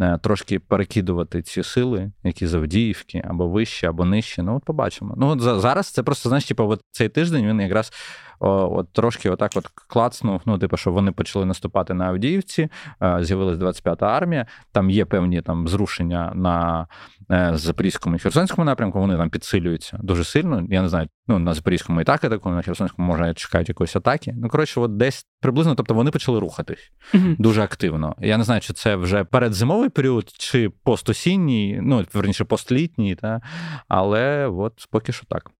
е, 0.01 0.19
трошки 0.23 0.59
перекидувати 0.59 1.41
ці 1.41 1.63
сили, 1.63 2.11
які 2.23 2.47
з 2.47 2.53
Авдіївки, 2.53 3.23
або 3.29 3.47
вище, 3.47 3.89
або 3.89 4.05
нижче. 4.05 4.43
Ну, 4.43 4.55
от 4.55 4.63
побачимо. 4.63 5.15
Ну, 5.17 5.27
от 5.27 5.41
зараз 5.41 5.87
це 5.87 6.03
просто, 6.03 6.29
знаєш, 6.29 6.45
типу, 6.45 6.63
от 6.63 6.81
цей 6.91 7.09
тиждень 7.09 7.47
він 7.47 7.61
якраз 7.61 7.91
от 8.39 8.93
трошки 8.93 9.29
отак 9.29 9.51
от 9.55 9.67
клацнув. 9.67 10.41
Ну, 10.45 10.57
типу, 10.57 10.77
що 10.77 10.91
вони 10.91 11.11
почали 11.11 11.45
наступати 11.45 11.93
на 11.93 12.05
Авдіївці, 12.05 12.69
е, 13.03 13.17
з'явилась 13.21 13.57
25-та 13.57 14.05
армія. 14.05 14.45
Там 14.71 14.89
є 14.89 15.05
певні 15.05 15.41
там 15.41 15.67
зрушення 15.67 16.31
на 16.35 16.87
е, 17.31 17.51
Запорізькому 17.53 18.15
і 18.15 18.19
Херсонському 18.19 18.65
напрямку. 18.65 18.99
Вони 18.99 19.17
там 19.17 19.29
підсилюються 19.29 19.99
дуже 20.03 20.23
сильно. 20.23 20.67
Я 20.69 20.81
не 20.81 20.89
знаю, 20.89 21.07
ну 21.27 21.39
на 21.39 21.53
Запорізькому 21.53 22.01
і 22.01 22.03
так 22.03 22.23
атакують, 22.23 22.55
на 22.55 22.61
Херсонському 22.61 23.07
може 23.07 23.33
чекають 23.33 23.69
якоїсь 23.69 23.95
атаки. 23.95 24.33
Ну 24.37 24.49
коротше, 24.49 24.79
от 24.79 24.97
десь 24.97 25.25
приблизно, 25.41 25.75
тобто 25.75 25.93
вони 25.93 26.11
почали 26.11 26.39
рухатись 26.39 26.91
uh 27.13 27.35
дуже 27.37 27.61
активно. 27.61 28.15
Я 28.19 28.37
не 28.37 28.43
знаю, 28.43 28.61
чи 28.61 28.73
це 28.73 28.95
вже 28.95 29.23
передзимовий 29.23 29.89
період, 29.89 30.29
чи 30.37 30.69
постосінній, 30.69 31.79
ну 31.81 32.05
верніше 32.13 32.45
постлітній, 32.45 33.15
та 33.15 33.41
але 33.87 34.47
от 34.47 34.87
поки 34.91 35.11
що 35.11 35.25
так. 35.25 35.51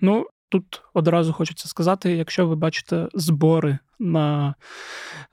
Ну 0.00 0.26
Тут 0.50 0.82
одразу 0.94 1.32
хочеться 1.32 1.68
сказати, 1.68 2.12
якщо 2.12 2.46
ви 2.46 2.56
бачите 2.56 3.08
збори 3.14 3.78
на 3.98 4.54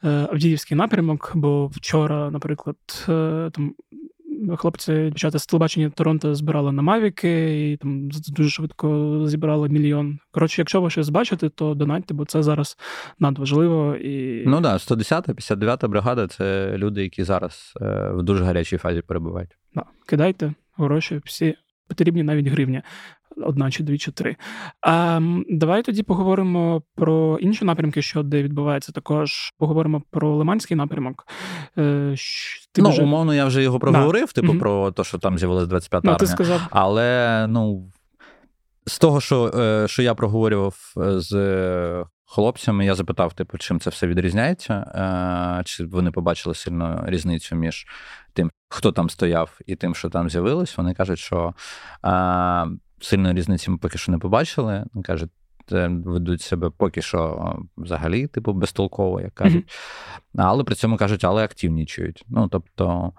е, 0.04 0.10
Авдіївський 0.10 0.78
напрямок, 0.78 1.32
бо 1.36 1.68
вчора, 1.68 2.32
наприклад, 2.32 2.78
е, 3.10 3.50
там 3.54 3.76
хлопці 4.58 4.94
дівчата 4.94 5.40
з 5.40 5.46
телебачення 5.46 5.90
Торонто 5.90 6.36
збирали 6.36 6.72
на 6.72 6.82
Мавіки 6.82 7.72
і 7.72 7.78
там 7.78 8.10
дуже 8.10 8.50
швидко 8.50 9.22
зібрали 9.28 9.70
мільйон. 9.70 10.20
Коротше, 10.32 10.62
якщо 10.62 10.82
ви 10.82 10.90
щось 10.90 11.10
бачите, 11.10 11.50
то 11.50 11.74
донатьте, 11.74 12.14
бо 12.14 12.26
це 12.26 12.44
зараз 12.44 12.78
надважливо. 13.20 13.96
І... 13.96 14.44
Ну 14.46 14.62
так, 14.62 14.82
110-та, 14.82 15.34
59-та 15.34 15.88
бригада 15.88 16.28
це 16.28 16.78
люди, 16.78 17.04
які 17.04 17.24
зараз 17.24 17.74
е, 17.82 18.12
в 18.14 18.24
дуже 18.24 18.44
гарячій 18.44 18.78
фазі 18.78 19.02
перебувають. 19.02 19.58
Да. 19.76 19.84
Кидайте 20.06 20.54
гроші, 20.78 21.22
всі 21.26 21.56
потрібні 21.88 22.24
навіть 22.24 22.48
гривні 22.48 22.82
одна 23.46 23.72
чи 23.72 23.84
дві 23.84 23.98
чи 23.98 24.12
три. 24.12 24.36
А, 24.82 25.20
Давай 25.50 25.84
тоді 25.84 26.03
поговоримо 26.03 26.82
про 26.96 27.38
інші 27.41 27.65
напрямки, 27.65 28.01
що 28.01 28.24
де 28.24 28.44
відбувається. 28.44 28.91
Також 28.91 29.53
поговоримо 29.58 30.01
про 30.12 30.36
Лиманський 30.36 30.77
напрямок. 30.77 31.27
Е, 31.77 32.15
ти 32.72 32.82
Ну, 32.82 32.89
вже... 32.89 33.03
умовно, 33.03 33.34
я 33.34 33.46
вже 33.46 33.63
його 33.63 33.79
проговорив, 33.79 34.27
да. 34.36 34.41
типу, 34.41 34.53
mm 34.53 34.60
про 34.60 34.91
те, 34.91 35.03
що 35.03 35.17
там 35.17 35.38
з'явилась 35.38 35.67
25 35.67 36.01
та 36.01 36.08
ну, 36.08 36.13
армія. 36.13 36.20
Ти 36.20 36.27
сказав. 36.27 36.67
Але 36.70 37.46
ну. 37.50 37.91
З 38.86 39.00
того, 39.00 39.22
що 39.22 39.51
е, 39.56 39.88
що 39.88 40.01
я 40.01 40.15
проговорював 40.15 40.94
е, 40.98 41.20
з 41.20 42.06
хлопцями, 42.25 42.86
я 42.86 42.96
запитав, 42.96 43.34
типу, 43.34 43.58
чим 43.58 43.79
це 43.79 43.89
все 43.89 44.08
відрізняється, 44.08 44.86
чи 45.65 45.86
вони 45.86 46.12
побачили 46.12 46.56
сильно 46.56 47.03
різницю 47.08 47.56
між 47.56 47.88
тим, 48.34 48.51
хто 48.70 48.91
там 48.91 49.10
стояв, 49.10 49.60
і 49.65 49.75
тим, 49.75 49.96
що 49.96 50.10
там 50.10 50.29
з'явилось. 50.29 50.77
Вони 50.77 50.94
кажуть, 50.94 51.20
що 51.20 51.53
сильної 53.00 53.36
різниці 53.36 53.72
ми 53.72 53.77
поки 53.77 53.98
що 53.98 54.12
не 54.12 54.18
побачили. 54.18 54.86
Кажуть, 55.04 55.32
ведуть 55.72 56.42
себе 56.42 56.70
поки 56.70 57.01
що 57.01 57.56
взагалі, 57.77 58.27
типу, 58.27 58.54
безтолково, 58.54 59.22
як 59.22 59.36
кажуть. 59.36 59.66
Mm-hmm. 59.66 60.44
Але 60.44 60.63
при 60.63 60.75
цьому 60.75 60.98
кажуть, 60.98 61.24
але 61.24 61.44
активнічують. 61.44 62.25
Ну, 62.27 62.48
тобто, 62.48 63.13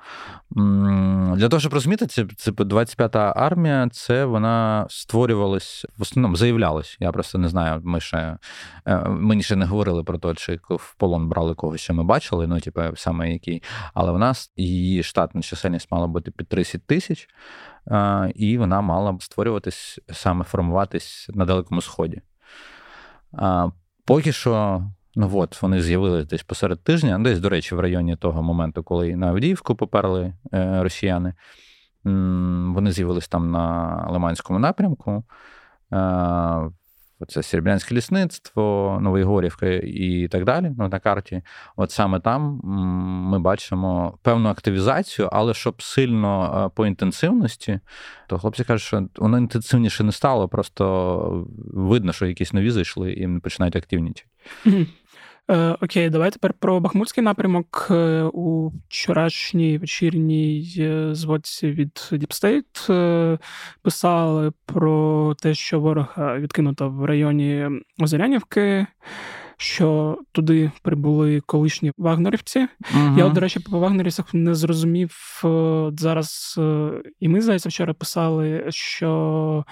для 1.37 1.49
того, 1.49 1.61
щоб 1.61 1.75
розуміти, 1.75 2.07
це, 2.07 2.27
це 2.37 2.51
25-та 2.51 3.33
армія, 3.37 3.89
це 3.93 4.25
вона 4.25 4.87
створювалась, 4.89 5.87
в 5.99 6.03
основному 6.03 6.37
заявлялась. 6.37 6.97
Я 7.01 7.13
просто 7.13 7.39
не 7.39 7.49
знаю, 7.49 7.81
ми 7.85 8.01
ще 8.01 8.39
е, 8.87 9.09
мені 9.09 9.43
ще 9.43 9.57
не 9.57 9.67
говорили 9.67 10.05
про 10.05 10.19
те, 10.19 10.35
чи 10.35 10.61
в 10.71 10.95
полон 10.99 11.29
брали 11.29 11.55
когось, 11.55 11.81
що 11.81 11.95
ми 11.95 12.05
бачили, 12.05 12.47
ну, 12.47 12.61
типу, 12.61 12.81
саме 12.95 13.33
який. 13.33 13.63
Але 13.95 14.13
в 14.13 14.19
нас 14.19 14.53
її 14.57 15.03
штатна 15.03 15.43
чисельність 15.43 15.91
мала 15.91 16.07
бути 16.07 16.31
під 16.31 16.49
30 16.49 16.87
тисяч, 16.87 17.29
і 18.35 18.59
вона 18.59 18.81
мала 18.81 19.17
створюватись, 19.21 20.01
саме 20.13 20.45
формуватись 20.45 21.31
на 21.35 21.45
Далекому 21.45 21.83
Сході. 21.83 22.23
Поки 24.05 24.33
що, 24.33 24.83
ну 25.17 25.31
от, 25.35 25.63
вони 25.63 25.83
з'явилися 25.83 26.29
десь 26.29 26.43
посеред 26.43 26.85
тижня, 26.85 27.19
десь, 27.19 27.41
до 27.41 27.49
речі, 27.49 27.75
в 27.75 27.81
районі 27.81 28.17
того 28.17 28.43
моменту, 28.43 28.83
коли 28.83 29.17
на 29.17 29.29
Авдіївку 29.29 29.75
поперли 29.75 30.35
е, 30.55 30.83
росіяни. 30.83 31.35
Вони 32.75 32.93
з'явились 32.93 33.29
там 33.29 33.51
на 33.51 34.07
Лиманському 34.11 34.59
напрямку. 34.59 35.25
Це 37.29 37.43
Серебрянське 37.43 37.95
лісництво, 37.95 38.99
Новоєгорівка 39.03 39.67
і 39.83 40.29
так 40.29 40.45
далі. 40.45 40.73
Ну, 40.79 40.89
на 40.89 41.01
карті. 41.01 41.43
От 41.77 41.91
саме 41.91 42.21
там 42.21 42.61
ми 43.31 43.39
бачимо 43.39 44.19
певну 44.23 44.49
активізацію, 44.49 45.29
але 45.33 45.55
щоб 45.55 45.83
сильно 45.83 46.65
е, 46.67 46.75
по 46.77 46.87
інтенсивності, 46.87 47.81
то 48.29 48.39
хлопці 48.39 48.65
кажуть, 48.65 48.87
що 48.87 49.09
воно 49.17 49.39
інтенсивніше 49.39 50.05
не 50.05 50.13
стало, 50.13 50.49
просто 50.49 51.47
видно, 51.73 52.13
що 52.13 52.27
якісь 52.27 52.53
нові 52.53 52.71
зайшли 52.71 53.13
і 53.13 53.29
починають 53.41 53.77
активніти. 53.77 54.23
Е, 55.51 55.77
окей, 55.81 56.11
давай 56.11 56.31
тепер 56.31 56.53
про 56.53 56.81
Бахмутський 56.81 57.25
напрямок 57.25 57.89
е, 57.91 58.23
у 58.33 58.73
вчорашній 58.89 59.79
вечірній 59.79 60.75
е, 60.79 61.15
зводці 61.15 61.71
від 61.71 62.09
Deep 62.13 62.29
State 62.29 63.39
писали 63.83 64.53
про 64.67 65.35
те, 65.35 65.55
що 65.55 65.81
ворога 65.81 66.39
відкинуто 66.39 66.91
в 66.91 67.05
районі 67.05 67.69
Озерянівки. 67.99 68.87
Що 69.61 70.19
туди 70.33 70.73
прибули 70.83 71.41
колишні 71.41 71.93
вагнерівці. 71.97 72.69
uh 72.95 73.19
Я, 73.19 73.29
до 73.29 73.41
речі, 73.41 73.61
по 73.61 73.79
вагнерівцях 73.79 74.35
не 74.35 74.55
зрозумів 74.55 75.43
зараз, 75.99 76.61
і 77.21 77.29
ми 77.29 77.41
здається, 77.41 77.69
вчора 77.69 77.95
писали, 77.95 78.65
що 78.69 79.65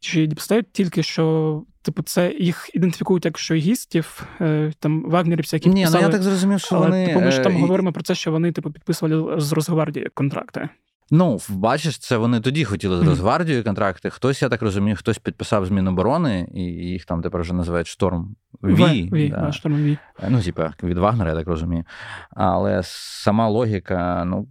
чи 0.00 0.26
Діпстейт 0.26 0.72
тільки 0.72 1.02
що, 1.02 1.62
типу, 1.82 2.02
це 2.02 2.34
їх 2.38 2.70
ідентифікують 2.74 3.24
як 3.24 3.38
шойгістів, 3.38 4.26
е, 4.40 4.72
там 4.78 5.10
вагнерівці, 5.10 5.56
які 5.56 5.68
Ні, 5.68 5.86
ну 5.92 6.00
я 6.00 6.08
так 6.08 6.22
зрозумів, 6.22 6.60
що 6.60 6.76
але, 6.76 6.86
вони... 6.86 7.06
Типу, 7.06 7.20
ми 7.20 7.30
ж 7.30 7.40
там 7.40 7.56
е... 7.56 7.60
говоримо 7.60 7.92
про 7.92 8.02
це, 8.02 8.14
що 8.14 8.30
вони, 8.30 8.52
типу, 8.52 8.70
підписували 8.70 9.40
з 9.40 9.52
Росгвардії 9.52 10.10
контракти. 10.14 10.68
Ну, 11.10 11.38
бачиш, 11.48 11.98
це 11.98 12.16
вони 12.16 12.40
тоді 12.40 12.64
хотіли 12.64 12.96
з 12.96 13.02
Росгвардією 13.02 13.64
контракти. 13.64 14.10
Хтось, 14.10 14.42
я 14.42 14.48
так 14.48 14.62
розумію, 14.62 14.96
хтось 14.96 15.18
підписав 15.18 15.66
з 15.66 15.70
Міноборони, 15.70 16.48
і 16.54 16.62
їх 16.62 17.04
там 17.04 17.22
тепер 17.22 17.40
вже 17.40 17.54
називають 17.54 17.86
Шторм 17.86 18.36
V. 18.62 19.10
V, 19.12 19.28
да. 19.28 19.52
Шторм 19.52 19.74
V. 19.76 19.98
Ну, 20.28 20.42
типа, 20.42 20.72
від 20.82 20.98
Вагнера, 20.98 21.30
я 21.30 21.36
так 21.36 21.48
розумію. 21.48 21.84
Але 22.30 22.80
сама 22.84 23.48
логіка, 23.48 24.24
ну, 24.26 24.48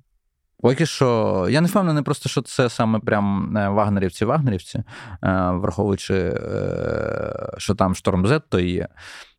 Поки 0.61 0.85
що, 0.85 1.47
я 1.49 1.61
не 1.61 1.67
впевнений 1.67 2.03
просто, 2.03 2.29
що 2.29 2.41
це 2.41 2.69
саме 2.69 2.99
прям 2.99 3.53
вагнерівці-вагнерівці, 3.53 4.77
е, 4.77 4.83
враховуючи, 5.51 6.15
е, 6.15 7.53
що 7.57 7.75
там 7.75 7.95
шторм 7.95 8.25
Z 8.25 8.41
то 8.49 8.59
є, 8.59 8.87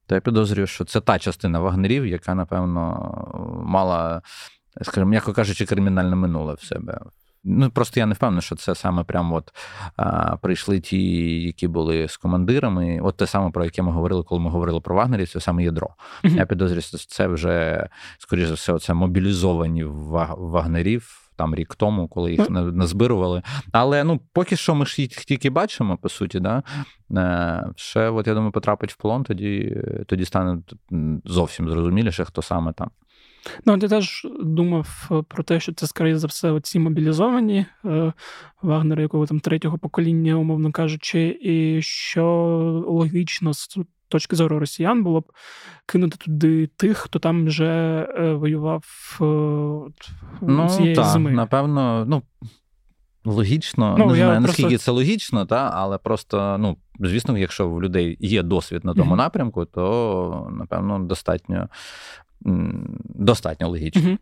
то 0.06 0.14
я 0.14 0.20
підозрюю, 0.20 0.66
що 0.66 0.84
це 0.84 1.00
та 1.00 1.18
частина 1.18 1.60
вагнерів, 1.60 2.06
яка, 2.06 2.34
напевно, 2.34 3.62
мала, 3.64 4.22
скажімо, 4.82 5.10
м'яко 5.10 5.32
кажучи, 5.32 5.66
кримінальне 5.66 6.16
минуле 6.16 6.54
в 6.54 6.62
себе. 6.62 7.00
Ну, 7.50 7.70
просто 7.70 8.00
я 8.00 8.06
не 8.06 8.14
впевнений, 8.14 8.42
що 8.42 8.56
це 8.56 8.74
саме 8.74 9.04
прям 9.04 9.32
от 9.32 9.52
а, 9.96 10.36
прийшли 10.36 10.80
ті, 10.80 11.42
які 11.42 11.68
були 11.68 12.08
з 12.08 12.16
командирами. 12.16 13.00
От 13.02 13.16
те 13.16 13.26
саме, 13.26 13.50
про 13.50 13.64
яке 13.64 13.82
ми 13.82 13.92
говорили, 13.92 14.22
коли 14.22 14.40
ми 14.40 14.50
говорили 14.50 14.80
про 14.80 14.94
вагнерів, 14.94 15.28
це 15.28 15.40
саме 15.40 15.64
ядро. 15.64 15.88
Mm-hmm. 16.24 16.36
Я 16.36 16.46
підозрюю, 16.46 16.82
що 16.82 16.98
це 16.98 17.26
вже, 17.26 17.88
скоріш 18.18 18.48
за 18.48 18.54
все, 18.54 18.78
це 18.78 18.94
мобілізовані 18.94 19.84
вагнерів. 19.84 21.24
Там 21.36 21.54
рік 21.54 21.74
тому, 21.74 22.08
коли 22.08 22.30
їх 22.30 22.40
mm. 22.40 22.72
назбирували. 22.72 23.42
Але 23.72 24.04
ну, 24.04 24.20
поки 24.32 24.56
що 24.56 24.74
ми 24.74 24.86
ж 24.86 25.02
їх 25.02 25.10
тільки 25.10 25.50
бачимо, 25.50 25.96
по 25.96 26.08
суті, 26.08 26.40
да? 26.40 26.62
Е, 27.16 27.72
ще, 27.76 28.08
от 28.08 28.26
я 28.26 28.34
думаю, 28.34 28.52
потрапить 28.52 28.92
в 28.92 28.96
полон, 28.96 29.24
тоді 29.24 29.76
тоді 30.06 30.24
стане 30.24 30.58
зовсім 31.24 31.68
зрозуміліше, 31.68 32.24
хто 32.24 32.42
саме 32.42 32.72
там. 32.72 32.90
Ну, 33.64 33.78
я 33.82 33.88
теж 33.88 34.26
думав 34.40 35.08
е, 35.10 35.22
про 35.28 35.42
те, 35.42 35.60
що 35.60 35.72
це, 35.72 35.86
скоріше 35.86 36.18
за 36.18 36.26
все, 36.26 36.60
ці 36.60 36.78
мобілізовані 36.78 37.66
е, 37.84 38.12
Вагнери, 38.62 39.02
якого 39.02 39.26
там 39.26 39.40
третього 39.40 39.78
покоління, 39.78 40.34
умовно 40.34 40.72
кажучи, 40.72 41.38
і 41.42 41.82
що 41.82 42.24
логічно 42.88 43.54
з 43.54 43.78
точки 44.08 44.36
зору 44.36 44.58
росіян 44.58 45.02
було 45.02 45.20
б 45.20 45.32
кинути 45.86 46.16
туди 46.16 46.66
тих, 46.66 46.98
хто 46.98 47.18
там 47.18 47.46
вже 47.46 48.08
е, 48.18 48.32
воював 48.32 48.84
ну, 50.42 50.68
цієї 50.68 50.94
та, 50.94 51.04
зими. 51.04 51.30
Напевно, 51.30 52.04
ну. 52.08 52.22
Логічно, 53.28 53.96
ну, 53.98 54.06
не 54.06 54.14
знаю, 54.14 54.40
наскільки 54.40 54.68
просто... 54.68 54.84
це 54.84 54.90
логічно, 54.90 55.46
та, 55.46 55.70
але 55.74 55.98
просто, 55.98 56.56
ну, 56.58 56.76
звісно, 57.00 57.38
якщо 57.38 57.68
в 57.68 57.82
людей 57.82 58.16
є 58.20 58.42
досвід 58.42 58.84
на 58.84 58.94
тому 58.94 59.12
mm-hmm. 59.12 59.16
напрямку, 59.16 59.64
то 59.64 60.48
напевно 60.52 60.98
достатньо 60.98 61.68
достатньо 63.14 63.68
логічно. 63.68 64.02
Угу. 64.02 64.18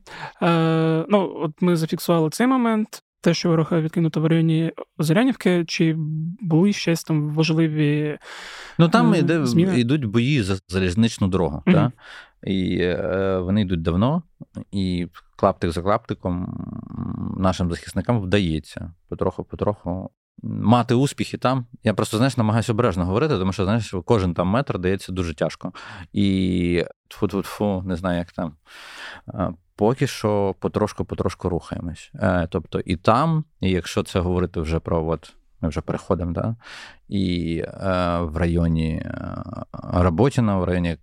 Е, 0.51 1.05
Ну, 1.09 1.37
от 1.43 1.53
ми 1.61 1.77
зафіксували 1.77 2.31
цей 2.31 2.47
момент. 2.47 3.03
Те, 3.21 3.35
що 3.35 3.49
ворог 3.49 3.73
відкинуто 3.73 4.21
в 4.21 4.27
районі 4.27 4.73
Озерянівки, 4.99 5.65
чи 5.69 5.95
були 6.41 6.73
щось 6.73 7.05
там 7.05 7.31
важливі. 7.31 8.19
Ну 8.79 8.89
там 8.89 9.15
йде, 9.15 9.45
йдуть 9.77 10.05
бої 10.05 10.43
за 10.43 10.59
залізничну 10.69 11.29
дорогу. 11.29 11.63
mm 11.67 11.73
Та? 11.73 11.93
І 12.47 12.79
е, 12.81 13.39
вони 13.39 13.61
йдуть 13.61 13.83
давно, 13.83 14.23
і 14.73 15.07
клаптик 15.37 15.71
за 15.73 15.83
клаптиком 15.83 16.55
нашим 17.37 17.71
захисникам 17.71 18.21
вдається 18.21 18.93
потроху-потроху 19.09 20.11
мати 20.43 20.95
успіхи 20.95 21.39
там. 21.39 21.67
Я 21.83 21.95
просто 21.95 22.17
знаєш, 22.17 22.37
намагаюся 22.37 22.73
обережно 22.73 23.05
говорити, 23.05 23.39
тому 23.39 23.53
що 23.53 23.65
знаєш, 23.65 23.95
кожен 24.05 24.35
там 24.35 24.49
метр 24.49 24.79
дається 24.79 25.13
дуже 25.13 25.35
тяжко. 25.35 25.73
І 26.13 26.85
тфу-тфу-тфу, 27.09 27.87
не 27.87 27.97
знаю, 27.97 28.19
як 28.19 28.33
там. 28.33 28.53
Поки 29.77 30.07
що 30.07 30.55
потрошку-потрошку 30.61 31.49
рухаємось. 31.49 32.11
Е, 32.15 32.49
тобто 32.51 32.81
і 32.81 32.97
там, 32.97 33.45
і 33.61 33.71
якщо 33.71 34.03
це 34.03 34.21
говорити 34.21 34.61
вже 34.61 34.79
про 34.81 35.07
от. 35.07 35.33
Ми 35.61 35.69
вже 35.69 35.81
переходимо, 35.81 36.33
да? 36.33 36.57
і 37.09 37.59
е, 37.59 38.19
в 38.21 38.37
районі 38.37 39.03
е, 39.05 39.43
Роботіна, 39.93 40.57
в 40.57 40.65
районі 40.65 40.89
е, 40.89 40.99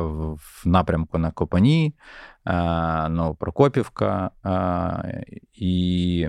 в 0.00 0.62
напрямку 0.64 1.18
на 1.18 1.30
Копані, 1.30 1.94
е, 1.96 2.00
Новопрокопівка, 3.08 4.30
е, 4.44 5.24
і 5.52 6.28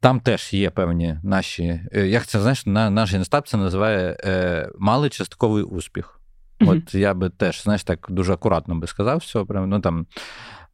там 0.00 0.20
теж 0.20 0.54
є 0.54 0.70
певні 0.70 1.18
наші, 1.22 1.80
е, 1.92 2.06
як 2.06 2.26
це 2.26 2.40
знаєш, 2.40 2.66
наш 2.66 3.12
генстаб 3.12 3.48
це 3.48 3.56
називає 3.56 4.16
е, 4.24 4.70
малий 4.78 5.10
частковий 5.10 5.62
успіх. 5.62 6.20
Mm-hmm. 6.60 6.70
От 6.70 6.94
я 6.94 7.14
би 7.14 7.30
теж, 7.30 7.62
знаєш, 7.62 7.84
так 7.84 8.06
дуже 8.08 8.32
акуратно 8.32 8.74
би 8.74 8.86
сказав 8.86 9.18
все. 9.18 9.44
Ну 9.48 9.80
там 9.80 10.06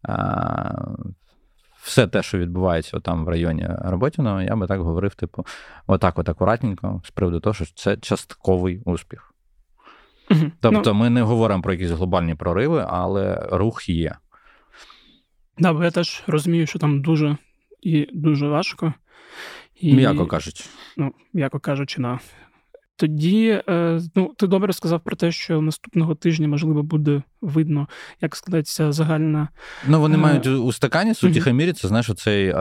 а, 0.03 0.73
все 1.83 2.07
те, 2.07 2.23
що 2.23 2.39
відбувається 2.39 3.01
там 3.01 3.25
в 3.25 3.29
районі 3.29 3.69
Роботіного, 3.79 4.43
я 4.43 4.57
би 4.57 4.67
так 4.67 4.81
говорив, 4.81 5.15
типу, 5.15 5.47
отак, 5.87 6.19
от 6.19 6.29
акуратненько, 6.29 7.03
з 7.05 7.11
приводу 7.11 7.41
того, 7.41 7.55
що 7.55 7.65
це 7.75 7.97
частковий 7.97 8.83
успіх. 8.85 9.30
Mm-hmm. 10.31 10.51
Тобто, 10.61 10.93
ну, 10.93 11.01
ми 11.01 11.11
не 11.11 11.23
говоримо 11.23 11.63
про 11.63 11.73
якісь 11.73 11.91
глобальні 11.91 12.35
прориви, 12.35 12.87
але 12.89 13.49
рух 13.53 13.89
є. 13.89 14.17
Да, 15.59 15.73
бо 15.73 15.85
я 15.85 15.91
теж 15.91 16.23
розумію, 16.27 16.67
що 16.67 16.79
там 16.79 17.03
дуже 17.03 17.37
і 17.83 18.09
дуже 18.13 18.49
важко. 18.49 18.95
І, 19.81 19.95
М'яко 19.95 20.27
кажучи. 20.27 20.65
Ну, 20.97 21.13
м'яко 21.33 21.61
кажучи, 21.61 22.01
на. 22.01 22.19
Тоді, 22.97 23.63
е, 23.69 24.01
ну, 24.15 24.35
ти 24.39 24.47
добре 24.47 24.73
сказав 24.73 25.01
про 25.01 25.17
те, 25.17 25.33
що 25.33 25.61
наступного 25.61 26.15
тижня, 26.15 26.49
можливо, 26.49 26.83
буде 26.83 27.23
видно, 27.41 27.89
як 28.21 28.37
складається 28.37 28.93
загальна. 28.93 29.49
Ну, 29.89 30.01
вони 30.01 30.15
е... 30.15 30.19
мають 30.19 30.47
у 30.47 30.73
стакані 30.73 31.15
Сутіхамірі, 31.15 31.73
це 31.73 31.89
знаєш, 31.89 32.11
оцей 32.11 32.49
е, 32.49 32.55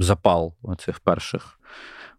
запал 0.00 0.54
оцих 0.62 1.00
перших 1.00 1.55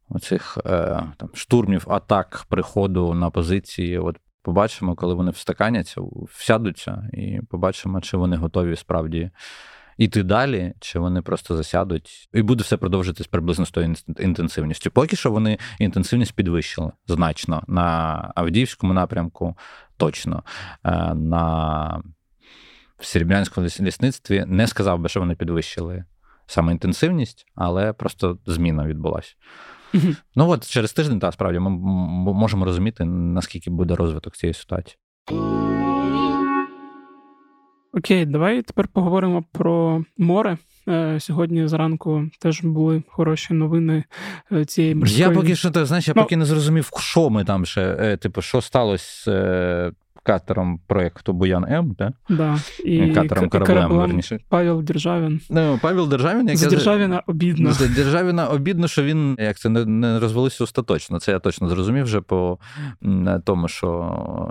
оцих 0.09 0.57
е, 0.65 1.03
там, 1.17 1.29
штурмів, 1.33 1.85
атак, 1.87 2.45
приходу 2.49 3.13
на 3.13 3.29
позиції. 3.29 3.99
От 3.99 4.17
побачимо, 4.41 4.95
коли 4.95 5.13
вони 5.13 5.31
встаканяться, 5.31 6.01
всядуться, 6.33 7.09
і 7.13 7.39
побачимо, 7.49 8.01
чи 8.01 8.17
вони 8.17 8.37
готові 8.37 8.75
справді 8.75 9.31
іти 9.97 10.23
далі, 10.23 10.73
чи 10.79 10.99
вони 10.99 11.21
просто 11.21 11.57
засядуть, 11.57 12.29
і 12.33 12.41
буде 12.41 12.63
все 12.63 12.77
продовжитись 12.77 13.27
приблизно 13.27 13.65
з 13.65 13.71
тою 13.71 13.95
інтенсивністю. 14.19 14.91
Поки 14.91 15.15
що 15.15 15.31
вони 15.31 15.57
інтенсивність 15.79 16.33
підвищили 16.33 16.91
значно 17.07 17.63
на 17.67 18.31
Авдіївському 18.35 18.93
напрямку, 18.93 19.57
точно 19.97 20.43
е, 20.83 21.13
на 21.13 22.03
Серебрянському 22.99 23.67
лісництві 23.79 24.43
не 24.47 24.67
сказав 24.67 24.99
би, 24.99 25.09
що 25.09 25.19
вони 25.19 25.35
підвищили 25.35 26.05
саме 26.47 26.71
інтенсивність, 26.71 27.45
але 27.55 27.93
просто 27.93 28.37
зміна 28.45 28.87
відбулася. 28.87 29.35
Ну 30.35 30.49
от 30.49 30.69
через 30.69 30.93
тиждень, 30.93 31.19
так, 31.19 31.33
справді, 31.33 31.59
ми 31.59 31.69
можемо 32.33 32.65
розуміти, 32.65 33.05
наскільки 33.05 33.69
буде 33.69 33.95
розвиток 33.95 34.35
цієї 34.35 34.53
ситуації. 34.53 34.97
Окей, 37.93 38.25
давай 38.25 38.61
тепер 38.61 38.87
поговоримо 38.87 39.43
про 39.51 40.03
море. 40.17 40.57
Е, 40.89 41.19
сьогодні 41.19 41.67
зранку 41.67 42.29
теж 42.39 42.61
були 42.63 43.03
хороші 43.07 43.53
новини 43.53 44.03
е, 44.51 44.65
цієї 44.65 44.95
морської... 44.95 45.21
Я 45.21 45.31
поки 45.31 45.55
що 45.55 45.71
так, 45.71 45.85
знаєш, 45.85 46.07
я 46.07 46.13
ну, 46.15 46.21
поки 46.21 46.37
не 46.37 46.45
зрозумів, 46.45 46.91
що 46.97 47.29
ми 47.29 47.43
там 47.43 47.65
ще, 47.65 48.17
типу, 48.17 48.41
що 48.41 48.61
сталося 48.61 49.91
катером 50.27 50.79
проєкту 50.87 51.33
Буян 51.33 51.65
М, 51.65 51.95
да? 51.97 52.13
Да. 52.29 52.59
І 52.85 53.11
катером 53.11 53.49
кораблем, 53.49 53.91
верніше. 53.91 54.39
Павел 54.49 54.83
Державін. 54.83 55.41
Ну, 55.49 55.79
Павел 55.81 56.09
Державін, 56.09 56.47
як 56.47 56.57
За 56.57 56.69
Державіна 56.69 57.23
обідно. 57.27 57.71
За 57.71 57.87
Державіна 57.87 58.47
обідно, 58.47 58.87
що 58.87 59.03
він 59.03 59.35
як 59.39 59.57
це 59.57 59.69
не, 59.69 60.19
розвалився 60.19 60.63
остаточно. 60.63 61.19
Це 61.19 61.31
я 61.31 61.39
точно 61.39 61.69
зрозумів 61.69 62.03
вже 62.03 62.21
по 62.21 62.57
тому, 63.43 63.67
що 63.67 63.87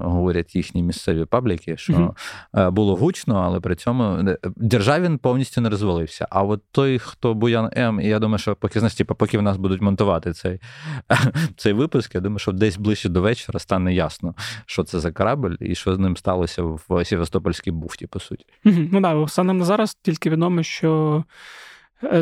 говорять 0.02 0.56
їхні 0.56 0.82
місцеві 0.82 1.24
пабліки, 1.24 1.76
що 1.76 2.14
mm-hmm. 2.52 2.70
було 2.70 2.96
гучно, 2.96 3.42
але 3.46 3.60
при 3.60 3.74
цьому 3.74 4.04
е, 4.04 4.38
Державін 4.56 5.18
повністю 5.18 5.60
не 5.60 5.68
розвалився. 5.68 6.26
А 6.30 6.42
от 6.42 6.62
той, 6.70 6.98
хто 6.98 7.34
Буян 7.34 7.70
М, 7.76 8.00
і 8.00 8.06
я 8.06 8.18
думаю, 8.18 8.38
що 8.38 8.56
поки 8.56 8.78
знаєш, 8.78 8.94
типу, 8.94 9.14
поки 9.14 9.38
в 9.38 9.42
нас 9.42 9.56
будуть 9.56 9.82
монтувати 9.82 10.32
цей 10.32 10.60
цей 11.56 11.72
випуск, 11.72 12.14
я 12.14 12.20
думаю, 12.20 12.38
що 12.38 12.52
десь 12.52 12.76
ближче 12.76 13.08
до 13.08 13.20
вечора 13.20 13.58
стане 13.58 13.94
ясно, 13.94 14.34
що 14.66 14.84
це 14.84 15.00
за 15.00 15.12
корабль 15.12 15.54
і 15.66 15.74
що 15.74 15.94
з 15.94 15.98
ним 15.98 16.16
сталося 16.16 16.62
в 16.62 17.04
Севастопольській 17.04 17.70
бухті, 17.70 18.06
по 18.06 18.20
суті. 18.20 18.44
Ну 18.64 19.02
так, 19.02 19.44
на 19.44 19.64
зараз 19.64 19.98
тільки 20.02 20.30
відомо, 20.30 20.62
що 20.62 21.24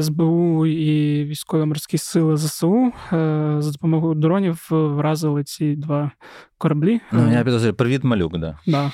СБУ 0.01 0.67
і 0.67 1.25
військові 1.25 1.65
морські 1.65 1.99
сили 1.99 2.37
ЗСУ 2.37 2.93
е, 3.13 3.57
за 3.59 3.73
допомогою 3.73 4.15
дронів 4.15 4.67
вразили 4.71 5.45
ці 5.45 5.77
два 5.77 6.11
кораблі. 6.59 7.01
Ну, 7.13 7.33
я 7.33 7.45
підозрюю, 7.45 7.75
привіт, 7.75 8.05
малюк, 8.05 8.39
да. 8.39 8.59
Да. 8.67 8.93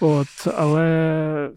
От, 0.00 0.46
Але 0.56 1.50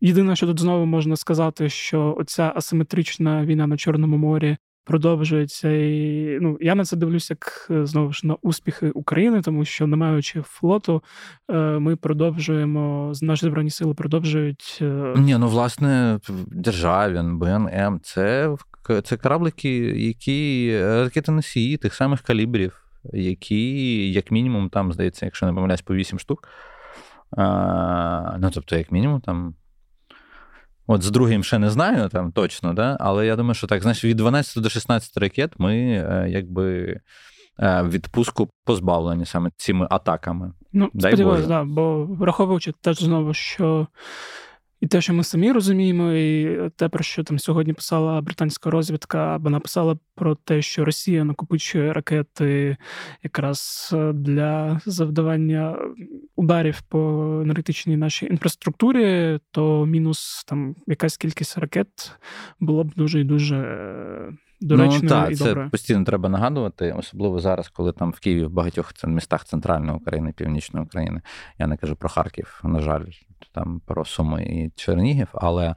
єдине, 0.00 0.36
що 0.36 0.46
тут 0.46 0.60
знову 0.60 0.86
можна 0.86 1.16
сказати, 1.16 1.68
що 1.68 2.16
оця 2.18 2.52
асиметрична 2.56 3.44
війна 3.44 3.66
на 3.66 3.76
Чорному 3.76 4.16
морі 4.16 4.56
продовжується. 4.86 5.70
І 5.70 6.38
ну 6.40 6.58
я 6.60 6.74
на 6.74 6.84
це 6.84 6.96
дивлюся 6.96 7.34
як 7.34 7.68
е, 7.70 7.86
знову 7.86 8.12
ж 8.12 8.26
на 8.26 8.36
успіхи 8.42 8.90
України, 8.90 9.42
тому 9.42 9.64
що, 9.64 9.86
не 9.86 9.96
маючи 9.96 10.42
флоту, 10.42 11.02
е, 11.50 11.54
ми 11.56 11.96
продовжуємо 11.96 13.12
наші 13.22 13.46
збройні 13.46 13.70
сили 13.70 13.94
продовжують. 13.94 14.78
Е, 14.82 15.14
Ні, 15.16 15.38
ну 15.38 15.48
власне 15.48 16.18
Державін, 16.46 17.38
БНМ 17.38 18.00
це 18.02 18.56
це 19.04 19.16
кораблики, 19.16 19.78
які 19.96 20.72
ракетоносії 20.82 21.76
тих 21.76 21.94
самих 21.94 22.20
калібрів, 22.20 22.84
які, 23.12 24.12
як 24.12 24.30
мінімум, 24.30 24.68
там 24.68 24.92
здається, 24.92 25.26
якщо 25.26 25.46
не 25.46 25.52
помиляюсь, 25.52 25.82
по 25.82 25.94
8 25.94 26.18
штук. 26.18 26.48
Ну 28.38 28.50
тобто, 28.54 28.76
як 28.76 28.92
мінімум, 28.92 29.20
там. 29.20 29.54
От 30.86 31.02
з 31.02 31.10
другим 31.10 31.44
ще 31.44 31.58
не 31.58 31.70
знаю 31.70 32.08
там 32.08 32.32
точно, 32.32 32.72
да? 32.72 32.96
але 33.00 33.26
я 33.26 33.36
думаю, 33.36 33.54
що 33.54 33.66
так, 33.66 33.82
знаєш, 33.82 34.04
від 34.04 34.16
12 34.16 34.62
до 34.62 34.68
16 34.68 35.16
ракет 35.16 35.52
ми 35.58 35.76
е, 35.76 36.26
якби 36.28 36.96
е, 37.58 37.82
відпуску 37.82 38.50
позбавлені 38.64 39.26
саме 39.26 39.50
цими 39.56 39.86
атаками. 39.90 40.52
Ну, 40.72 40.90
сподіваюся, 40.98 41.48
да, 41.48 41.64
бо 41.64 42.04
враховуючи 42.04 42.72
теж 42.80 42.98
знову, 42.98 43.34
що 43.34 43.86
і 44.80 44.86
те, 44.86 45.00
що 45.00 45.14
ми 45.14 45.24
самі 45.24 45.52
розуміємо, 45.52 46.12
і 46.12 46.70
те, 46.76 46.88
про 46.88 47.04
що 47.04 47.24
там 47.24 47.38
сьогодні 47.38 47.72
писала 47.72 48.20
британська 48.20 48.70
розвідка, 48.70 49.34
або 49.34 49.50
написала 49.50 49.98
про 50.14 50.34
те, 50.34 50.62
що 50.62 50.84
Росія 50.84 51.24
накопичує 51.24 51.92
ракети 51.92 52.76
якраз 53.22 53.90
е, 53.92 54.12
для 54.12 54.80
завдавання 54.86 55.78
ударів 56.36 56.82
по 56.82 56.98
енергетичній 57.42 57.96
нашій 57.96 58.26
інфраструктурі, 58.26 59.38
то 59.50 59.86
мінус 59.86 60.44
там 60.46 60.76
якась 60.86 61.16
кількість 61.16 61.58
ракет 61.58 62.12
було 62.60 62.84
б 62.84 62.92
дуже 62.96 63.20
і 63.20 63.24
дуже 63.24 63.56
доречно 64.60 65.00
ну, 65.02 65.08
так, 65.08 65.32
і 65.32 65.34
добре. 65.34 65.64
Це 65.64 65.70
постійно 65.70 66.04
треба 66.04 66.28
нагадувати, 66.28 66.92
особливо 66.92 67.40
зараз, 67.40 67.68
коли 67.68 67.92
там 67.92 68.10
в 68.10 68.20
Києві 68.20 68.44
в 68.44 68.50
багатьох 68.50 68.92
містах 69.04 69.44
центральної 69.44 69.98
України, 69.98 70.32
північної 70.36 70.86
України. 70.86 71.20
Я 71.58 71.66
не 71.66 71.76
кажу 71.76 71.96
про 71.96 72.08
Харків, 72.08 72.60
на 72.64 72.80
жаль, 72.80 73.04
там 73.52 73.80
про 73.86 74.04
Суми 74.04 74.42
і 74.42 74.72
Чернігів, 74.76 75.28
але. 75.32 75.74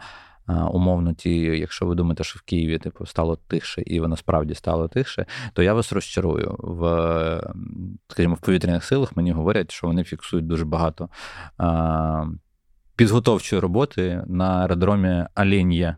Умовно, 0.72 1.14
ті, 1.14 1.40
якщо 1.40 1.86
ви 1.86 1.96
думаєте, 1.96 2.24
що 2.24 2.40
в 2.40 2.42
Києві 2.42 2.78
типу 2.78 3.06
стало 3.06 3.36
тихше, 3.36 3.82
і 3.86 4.00
воно 4.00 4.18
справді 4.18 4.56
стало 4.56 4.88
тихше, 4.88 5.26
то 5.54 5.64
я 5.64 5.74
вас 5.74 5.94
розчарую. 5.94 6.56
В 6.60 7.42
скажімо, 8.08 8.36
в 8.36 8.40
повітряних 8.40 8.84
силах 8.84 9.18
мені 9.18 9.32
говорять, 9.32 9.72
що 9.72 9.88
вони 9.88 10.04
фіксують 10.04 10.48
дуже 10.48 10.66
багато 10.66 11.10
підготовчої 13.00 13.60
роботи 13.60 14.24
на 14.28 14.62
аеродромі 14.62 15.26
Олен'є. 15.36 15.96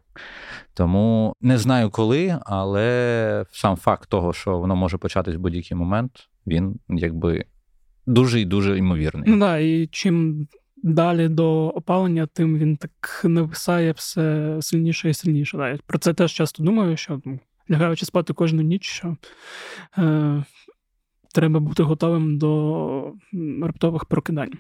Тому 0.74 1.34
не 1.42 1.58
знаю 1.58 1.90
коли, 1.90 2.40
але 2.46 3.46
сам 3.52 3.76
факт 3.76 4.10
того, 4.10 4.34
що 4.34 4.58
воно 4.58 4.76
може 4.76 4.98
початись 4.98 5.36
в 5.36 5.40
будь-який 5.40 5.78
момент, 5.78 6.12
він 6.48 6.80
якби 6.90 7.46
дуже 8.06 8.42
і 8.42 8.46
дуже 8.46 8.78
ймовірний. 8.78 9.24
Ну 9.30 9.40
да, 9.40 9.58
і 9.58 9.88
чим 9.88 10.48
далі 10.84 11.28
до 11.30 11.68
опалення, 11.68 12.28
тим 12.34 12.58
він 12.58 12.78
так 12.78 13.22
нависає 13.24 13.92
все 13.92 14.58
сильніше 14.62 15.10
і 15.10 15.14
сильніше. 15.14 15.58
Да. 15.58 15.78
Про 15.86 16.00
це 16.00 16.14
теж 16.14 16.34
часто 16.34 16.64
думаю, 16.64 16.98
що 16.98 17.22
ну, 17.26 17.40
лягаючи 17.72 18.06
спати 18.06 18.34
кожну 18.34 18.62
ніч, 18.62 18.84
що 18.84 19.18
е, 19.98 20.44
треба 21.34 21.60
бути 21.60 21.84
готовим 21.84 22.38
до 22.38 23.14
раптових 23.62 24.06
прокидань. 24.06 24.52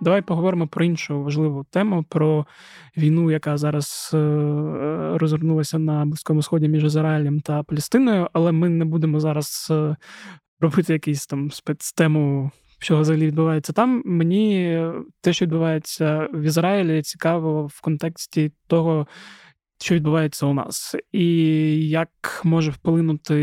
Давай 0.00 0.22
поговоримо 0.22 0.66
про 0.66 0.84
іншу 0.84 1.22
важливу 1.22 1.66
тему, 1.70 2.04
про 2.08 2.46
війну, 2.96 3.30
яка 3.30 3.56
зараз 3.56 4.10
е, 4.14 4.18
розгорнулася 5.14 5.78
на 5.78 6.04
Близькому 6.04 6.42
Сході 6.42 6.68
між 6.68 6.84
Ізраїлем 6.84 7.40
та 7.40 7.62
Палестиною, 7.62 8.28
але 8.32 8.52
ми 8.52 8.68
не 8.68 8.84
будемо 8.84 9.20
зараз 9.20 9.68
е, 9.70 9.96
робити 10.60 10.92
якийсь 10.92 11.26
там 11.26 11.50
спецтему, 11.50 12.50
що 12.78 13.00
взагалі 13.00 13.26
відбувається 13.26 13.72
там. 13.72 14.02
Мені 14.04 14.80
те, 15.20 15.32
що 15.32 15.44
відбувається 15.44 16.28
в 16.32 16.42
Ізраїлі, 16.42 17.02
цікаво 17.02 17.66
в 17.66 17.80
контексті 17.80 18.52
того. 18.66 19.06
Що 19.80 19.94
відбувається 19.94 20.46
у 20.46 20.54
нас, 20.54 20.96
і 21.12 21.26
як 21.88 22.40
може 22.44 22.70
вплинути 22.70 23.36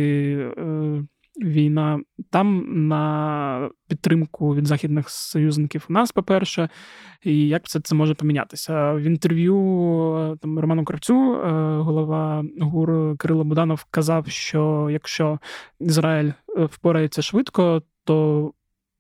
е, 0.57 1.03
війна 1.41 1.99
там 2.29 2.65
на 2.87 3.69
підтримку 3.87 4.55
від 4.55 4.67
західних 4.67 5.09
союзників 5.09 5.85
у 5.89 5.93
нас, 5.93 6.11
по-перше, 6.11 6.69
і 7.23 7.47
як 7.47 7.65
все 7.65 7.79
це 7.79 7.95
може 7.95 8.13
помінятися. 8.13 8.93
В 8.93 9.01
інтерв'ю 9.01 10.37
там 10.41 10.59
Роману 10.59 10.85
Кравцю, 10.85 11.33
е, 11.33 11.49
голова 11.77 12.43
ГУР 12.61 13.17
Кирило 13.17 13.43
Буданов, 13.43 13.85
казав, 13.91 14.27
що 14.27 14.87
якщо 14.91 15.39
Ізраїль 15.79 16.31
е, 16.57 16.65
впорається 16.65 17.21
швидко, 17.21 17.81
то 18.03 18.51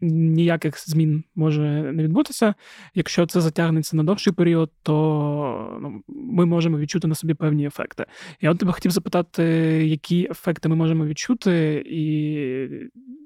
ніяких 0.07 0.89
змін 0.89 1.23
може 1.35 1.61
не 1.93 2.03
відбутися. 2.03 2.53
Якщо 2.95 3.25
це 3.25 3.41
затягнеться 3.41 3.97
на 3.97 4.03
довший 4.03 4.33
період, 4.33 4.71
то 4.83 5.79
ну, 5.81 6.01
ми 6.07 6.45
можемо 6.45 6.77
відчути 6.77 7.07
на 7.07 7.15
собі 7.15 7.33
певні 7.33 7.65
ефекти. 7.65 8.05
Я 8.41 8.51
от 8.51 8.57
тебе 8.57 8.71
хотів 8.71 8.91
запитати, 8.91 9.43
які 9.85 10.27
ефекти 10.31 10.69
ми 10.69 10.75
можемо 10.75 11.05
відчути, 11.05 11.83
і 11.85 12.69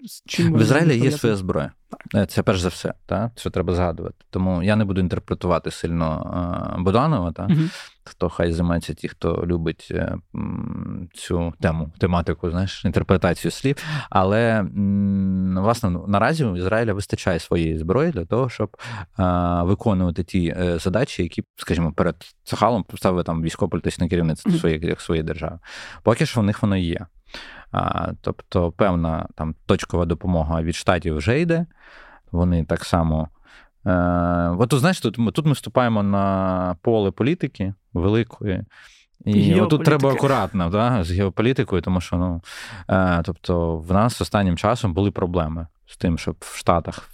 з 0.07 0.23
чим 0.25 0.53
в 0.53 0.61
Ізраїлі 0.61 0.97
є 0.97 1.11
своя 1.11 1.35
зброя. 1.35 1.71
Е, 2.15 2.25
це 2.25 2.43
перш 2.43 2.59
за 2.59 2.69
все, 2.69 2.93
та, 3.05 3.31
що 3.35 3.49
треба 3.49 3.75
згадувати. 3.75 4.15
Тому 4.29 4.63
я 4.63 4.75
не 4.75 4.85
буду 4.85 5.01
інтерпретувати 5.01 5.71
сильно 5.71 6.75
Буданова. 6.79 7.31
Та? 7.31 7.43
Угу. 7.43 7.61
Хто 8.03 8.29
хай 8.29 8.51
займається 8.51 8.93
ті, 8.93 9.07
хто 9.07 9.43
любить 9.45 9.87
е, 9.91 10.15
цю 11.13 11.53
тему, 11.61 11.91
тематику, 11.99 12.51
знаєш, 12.51 12.85
інтерпретацію 12.85 13.51
слів. 13.51 13.75
Але 14.09 14.65
власне 15.55 15.89
наразі 16.07 16.45
у 16.45 16.57
Ізраїля 16.57 16.93
вистачає 16.93 17.39
своєї 17.39 17.77
зброї 17.77 18.11
для 18.11 18.25
того, 18.25 18.49
щоб 18.49 18.77
виконувати 19.67 20.23
ті 20.23 20.55
е, 20.57 20.79
задачі, 20.79 21.23
які, 21.23 21.43
скажімо, 21.55 21.91
перед 21.91 22.15
Цахалом 22.43 22.83
поставили 22.83 23.23
там 23.23 23.43
військово-політичне 23.43 24.09
керівництво 24.09 24.51
угу. 24.51 24.59
своєї, 24.59 24.95
своєї 24.99 25.23
держави. 25.23 25.59
Поки 26.03 26.25
що 26.25 26.41
в 26.41 26.43
них 26.43 26.61
воно 26.61 26.77
є. 26.77 27.05
А, 27.71 28.11
Тобто, 28.21 28.71
певна 28.71 29.27
там 29.35 29.55
точкова 29.65 30.05
допомога 30.05 30.61
від 30.61 30.75
штатів 30.75 31.15
вже 31.17 31.39
йде. 31.39 31.65
Вони 32.31 32.63
так 32.63 32.85
само. 32.85 33.27
Е, 33.85 33.91
От, 34.59 34.73
знаєш, 34.73 34.99
тут 35.01 35.17
ми 35.17 35.31
тут 35.31 35.45
ми 35.45 35.51
вступаємо 35.51 36.03
на 36.03 36.75
поле 36.81 37.11
політики 37.11 37.73
великої. 37.93 38.63
І 39.25 39.61
тут 39.69 39.83
треба 39.83 40.11
акуратно 40.11 40.69
да, 40.69 41.03
з 41.03 41.11
геополітикою, 41.11 41.81
тому 41.81 42.01
що 42.01 42.15
ну, 42.15 42.41
е, 42.89 43.21
тобто, 43.25 43.77
в 43.77 43.93
нас 43.93 44.21
останнім 44.21 44.57
часом 44.57 44.93
були 44.93 45.11
проблеми 45.11 45.67
з 45.89 45.97
тим, 45.97 46.17
щоб 46.17 46.35
в 46.39 46.57
Штатах 46.57 47.09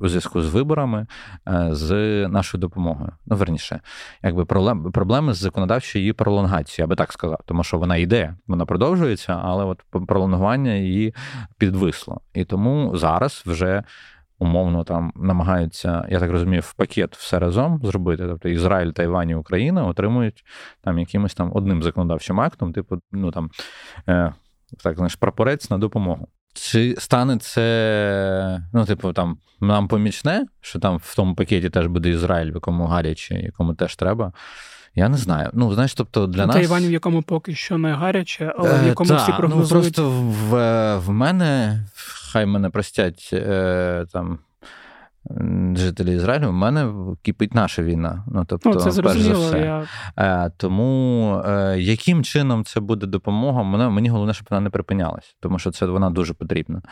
у 0.00 0.08
зв'язку 0.08 0.42
з 0.42 0.54
виборами 0.54 1.06
е, 1.48 1.68
з 1.70 1.92
нашою 2.28 2.60
допомогою. 2.60 3.12
Ну, 3.26 3.36
верніше, 3.36 3.80
якби 4.22 4.44
проблеми 4.92 5.34
з 5.34 5.36
законодавчою 5.36 6.02
її 6.02 6.12
пролонгацією, 6.12 6.84
я 6.84 6.86
би 6.86 6.96
так 6.96 7.12
сказав, 7.12 7.38
тому 7.44 7.64
що 7.64 7.78
вона 7.78 7.96
йде, 7.96 8.34
вона 8.46 8.66
продовжується, 8.66 9.40
але 9.44 9.64
от 9.64 9.82
пролонгування 10.08 10.72
її 10.72 11.14
підвисло. 11.58 12.20
І 12.34 12.44
тому 12.44 12.96
зараз 12.96 13.42
вже 13.46 13.82
умовно 14.38 14.84
там 14.84 15.12
намагаються, 15.16 16.06
я 16.10 16.20
так 16.20 16.30
розумію, 16.30 16.62
в 16.62 16.72
пакет 16.72 17.16
все 17.16 17.38
разом 17.38 17.80
зробити. 17.84 18.26
Тобто 18.26 18.48
Ізраїль, 18.48 18.90
Тайвань 18.90 19.30
і 19.30 19.34
Україна 19.34 19.86
отримують 19.86 20.44
там 20.80 20.98
якимось 20.98 21.34
там 21.34 21.50
одним 21.54 21.82
законодавчим 21.82 22.40
актом, 22.40 22.72
типу, 22.72 23.00
ну 23.12 23.30
там 23.30 23.50
е, 24.08 24.32
так 24.82 24.96
знаєш, 24.96 25.14
прапорець 25.14 25.70
на 25.70 25.78
допомогу. 25.78 26.28
Чи 26.54 26.94
стане 26.98 27.38
це, 27.38 28.62
ну, 28.72 28.84
типу, 28.84 29.12
там 29.12 29.38
нам 29.60 29.88
помічне, 29.88 30.46
що 30.60 30.78
там 30.78 30.96
в 30.96 31.14
тому 31.14 31.34
пакеті 31.34 31.70
теж 31.70 31.86
буде 31.86 32.10
Ізраїль, 32.10 32.50
в 32.50 32.54
якому 32.54 32.86
гаряче, 32.86 33.34
якому 33.34 33.74
теж 33.74 33.96
треба. 33.96 34.32
Я 34.94 35.08
не 35.08 35.16
знаю. 35.16 35.50
Ну, 35.52 35.74
знаєш, 35.74 35.94
тобто 35.94 36.26
для 36.26 36.46
нас... 36.46 36.56
Тайвань, 36.56 36.86
в 36.86 36.92
якому 36.92 37.22
поки 37.22 37.54
що 37.54 37.78
не 37.78 37.92
гаряче, 37.92 38.54
але 38.58 38.82
в 38.82 38.86
якому 38.86 39.12
е, 39.12 39.16
всі 39.16 39.32
прогнозують... 39.32 39.72
Ну, 39.72 39.80
Просто 39.80 40.10
в 40.10 40.98
в 40.98 41.10
мене, 41.10 41.80
хай 42.32 42.46
мене 42.46 42.70
простять 42.70 43.30
е, 43.32 44.06
там 44.12 44.38
жителі 45.74 46.14
Ізраїлю, 46.14 46.48
в 46.48 46.52
мене 46.52 46.92
кипить 47.22 47.54
наша 47.54 47.82
війна. 47.82 48.24
Ну, 48.32 48.44
тобто, 48.48 48.70
ну, 48.70 48.80
це 48.80 49.02
перш 49.02 49.20
за 49.20 49.32
все. 49.32 49.58
Я... 49.58 49.86
Е, 50.16 50.50
тому 50.56 51.42
е, 51.46 51.76
яким 51.78 52.24
чином 52.24 52.64
це 52.64 52.80
буде 52.80 53.06
допомога, 53.06 53.62
мені 53.90 54.08
головне, 54.08 54.34
щоб 54.34 54.46
вона 54.50 54.60
не 54.60 54.70
припинялась, 54.70 55.36
тому 55.40 55.58
що 55.58 55.70
це 55.70 55.86
вона 55.86 56.10
дуже 56.10 56.34
потрібна. 56.34 56.82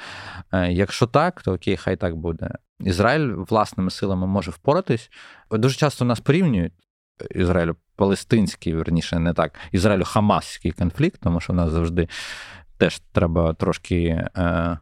Е, 0.53 0.73
якщо 0.73 1.07
так, 1.07 1.43
то 1.43 1.53
окей, 1.53 1.77
хай 1.77 1.97
так 1.97 2.17
буде. 2.17 2.51
Ізраїль 2.81 3.33
власними 3.49 3.91
силами 3.91 4.27
може 4.27 4.51
впоратись. 4.51 5.11
Дуже 5.51 5.77
часто 5.77 6.05
нас 6.05 6.21
порівнюють 6.21 6.73
Ізраїлю 7.31 7.77
палестинський, 7.97 8.75
верніше, 8.75 9.19
не 9.19 9.33
так, 9.33 9.55
ізраїлю-хамасський 9.73 10.73
конфлікт, 10.73 11.21
тому 11.23 11.41
що 11.41 11.53
в 11.53 11.57
нас 11.57 11.71
завжди 11.71 12.09
теж 12.79 12.99
треба 13.13 13.55
трошки. 13.55 14.29
Е, 14.37 14.79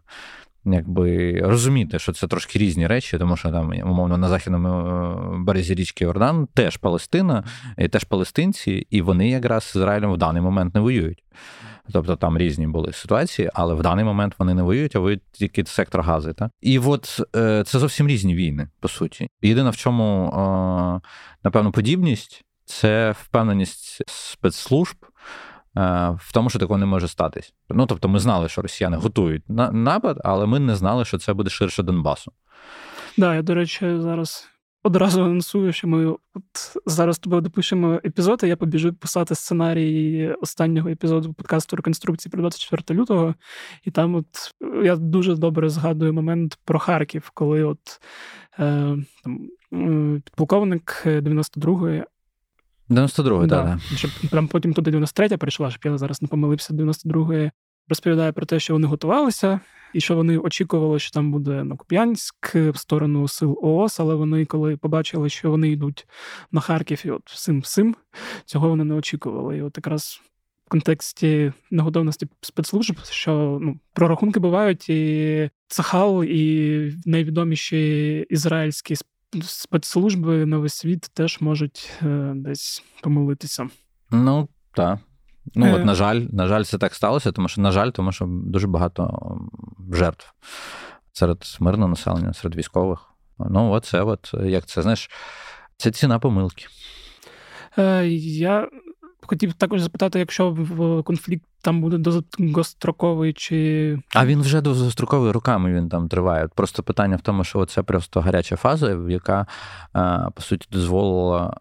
якби 0.74 1.40
розуміти, 1.40 1.98
що 1.98 2.12
це 2.12 2.26
трошки 2.26 2.58
різні 2.58 2.86
речі, 2.86 3.18
тому 3.18 3.36
що 3.36 3.50
там, 3.50 3.72
умовно, 3.84 4.16
на 4.16 4.28
західному 4.28 4.68
е, 4.68 5.38
березі 5.38 5.74
річки 5.74 6.04
Йордан 6.04 6.48
теж 6.54 6.76
Палестина, 6.76 7.44
і 7.78 7.88
теж 7.88 8.04
палестинці, 8.04 8.86
і 8.90 9.02
вони 9.02 9.28
якраз 9.28 9.64
з 9.64 9.76
Ізраїлем 9.76 10.12
в 10.12 10.16
даний 10.16 10.42
момент 10.42 10.74
не 10.74 10.80
воюють. 10.80 11.22
Тобто 11.92 12.16
там 12.16 12.38
різні 12.38 12.66
були 12.66 12.92
ситуації, 12.92 13.50
але 13.54 13.74
в 13.74 13.82
даний 13.82 14.04
момент 14.04 14.34
вони 14.38 14.54
не 14.54 14.62
воюють, 14.62 14.96
а 14.96 14.98
воюють 14.98 15.22
тільки 15.32 15.64
сектор 15.64 16.00
гази. 16.00 16.32
Та? 16.32 16.50
І 16.60 16.78
от 16.78 17.20
е, 17.36 17.64
це 17.66 17.78
зовсім 17.78 18.08
різні 18.08 18.34
війни, 18.34 18.68
по 18.80 18.88
суті. 18.88 19.28
Єдине, 19.42 19.70
в 19.70 19.76
чому, 19.76 20.26
е, 20.26 21.08
напевно, 21.44 21.72
подібність 21.72 22.44
це 22.64 23.14
впевненість 23.22 24.02
спецслужб. 24.06 24.96
Е, 25.76 26.16
в 26.18 26.32
тому, 26.32 26.50
що 26.50 26.58
такого 26.58 26.78
не 26.78 26.86
може 26.86 27.08
статись. 27.08 27.54
Ну 27.68 27.86
тобто, 27.86 28.08
ми 28.08 28.18
знали, 28.18 28.48
що 28.48 28.62
росіяни 28.62 28.96
готують 28.96 29.42
напад, 29.72 30.20
але 30.24 30.46
ми 30.46 30.58
не 30.58 30.76
знали, 30.76 31.04
що 31.04 31.18
це 31.18 31.34
буде 31.34 31.50
ширше 31.50 31.82
Донбасу. 31.82 32.32
Да, 33.16 33.34
я, 33.34 33.42
до 33.42 33.54
речі, 33.54 33.98
зараз 33.98 34.48
одразу 34.86 35.22
анонсую, 35.22 35.72
що 35.72 35.88
ми 35.88 36.06
от 36.06 36.76
зараз 36.86 37.18
тобі 37.18 37.40
допишемо 37.40 38.00
епізод, 38.04 38.40
і 38.44 38.48
я 38.48 38.56
побіжу 38.56 38.94
писати 38.94 39.34
сценарій 39.34 40.34
останнього 40.42 40.88
епізоду 40.88 41.34
подкасту 41.34 41.76
реконструкції 41.76 42.30
про 42.30 42.40
24 42.40 43.00
лютого. 43.00 43.34
І 43.84 43.90
там, 43.90 44.14
от 44.14 44.26
я 44.84 44.96
дуже 44.96 45.34
добре 45.34 45.68
згадую 45.68 46.12
момент 46.12 46.58
про 46.64 46.78
Харків, 46.78 47.30
коли 47.34 47.64
от 47.64 48.00
е, 48.58 48.96
там, 49.24 49.48
підполковник 50.24 51.02
92-ї 51.06 52.04
92-й, 52.90 53.46
да. 53.46 53.64
так. 53.64 53.98
Щоб 53.98 54.10
прям 54.30 54.48
потім 54.48 54.72
туди 54.72 54.90
93-я 54.90 55.38
прийшла, 55.38 55.70
щоб 55.70 55.80
я 55.84 55.98
зараз 55.98 56.22
не 56.22 56.28
помилився. 56.28 56.74
92-ї 56.74 57.50
розповідає 57.88 58.32
про 58.32 58.46
те, 58.46 58.60
що 58.60 58.72
вони 58.72 58.86
готувалися, 58.86 59.60
і 59.94 60.00
що 60.00 60.16
вони 60.16 60.38
очікували, 60.38 60.98
що 60.98 61.10
там 61.10 61.32
буде 61.32 61.64
на 61.64 61.76
Куп'янськ 61.76 62.54
в 62.54 62.76
сторону 62.76 63.28
сил 63.28 63.58
ООС, 63.62 64.00
але 64.00 64.14
вони, 64.14 64.44
коли 64.44 64.76
побачили, 64.76 65.28
що 65.28 65.50
вони 65.50 65.68
йдуть 65.68 66.06
на 66.52 66.60
Харків, 66.60 67.02
і 67.04 67.10
от 67.10 67.22
всім 67.24 67.60
всім, 67.60 67.96
цього 68.44 68.68
вони 68.68 68.84
не 68.84 68.94
очікували. 68.94 69.56
І 69.56 69.62
от 69.62 69.76
якраз. 69.76 70.20
В 70.66 70.68
контексті 70.68 71.52
неготовності 71.70 72.26
спецслужб, 72.40 72.96
що 73.04 73.58
ну, 73.62 73.78
прорахунки 73.92 74.40
бувають, 74.40 74.88
і 74.88 75.50
Цахал, 75.68 76.24
і 76.24 76.92
найвідоміші 77.04 78.18
ізраїльські 78.30 78.96
спецслужби 79.42 80.46
на 80.46 80.58
весь 80.58 80.74
світ 80.74 81.10
теж 81.14 81.40
можуть 81.40 81.90
е, 82.02 82.32
десь 82.34 82.84
помилитися. 83.02 83.68
Ну, 84.10 84.48
так. 84.74 84.98
Ну, 85.54 85.74
от, 85.74 85.80
е. 85.80 85.84
на 85.84 85.94
жаль, 85.94 86.20
на 86.32 86.46
жаль, 86.46 86.62
це 86.62 86.78
так 86.78 86.94
сталося, 86.94 87.32
тому 87.32 87.48
що, 87.48 87.60
на 87.60 87.72
жаль, 87.72 87.90
тому 87.90 88.12
що 88.12 88.26
дуже 88.28 88.66
багато 88.66 89.36
жертв 89.92 90.32
серед 91.12 91.56
мирного 91.60 91.88
населення, 91.88 92.34
серед 92.34 92.56
військових. 92.56 93.10
Ну, 93.38 93.70
от 93.70 93.84
це, 93.84 94.02
от, 94.02 94.34
як 94.44 94.66
це, 94.66 94.82
знаєш, 94.82 95.10
це 95.76 95.90
ціна 95.90 96.18
помилки. 96.18 96.66
Е, 97.78 98.06
Я 98.08 98.68
хотів 99.22 99.52
також 99.52 99.80
запитати, 99.80 100.18
якщо 100.18 100.50
в 100.50 101.02
конфлікт 101.02 101.46
там 101.66 101.80
буде 101.80 101.98
довгостроковий 101.98 103.32
чи. 103.32 103.98
А 104.14 104.26
він 104.26 104.40
вже 104.40 104.60
довгостроковий 104.60 105.32
руками 105.32 105.74
він 105.74 105.88
там 105.88 106.08
триває. 106.08 106.48
Просто 106.54 106.82
питання 106.82 107.16
в 107.16 107.20
тому, 107.20 107.44
що 107.44 107.66
це 107.66 107.82
просто 107.82 108.20
гаряча 108.20 108.56
фаза, 108.56 108.98
яка 109.08 109.46
по 110.34 110.42
суті 110.42 110.68
дозволила 110.72 111.54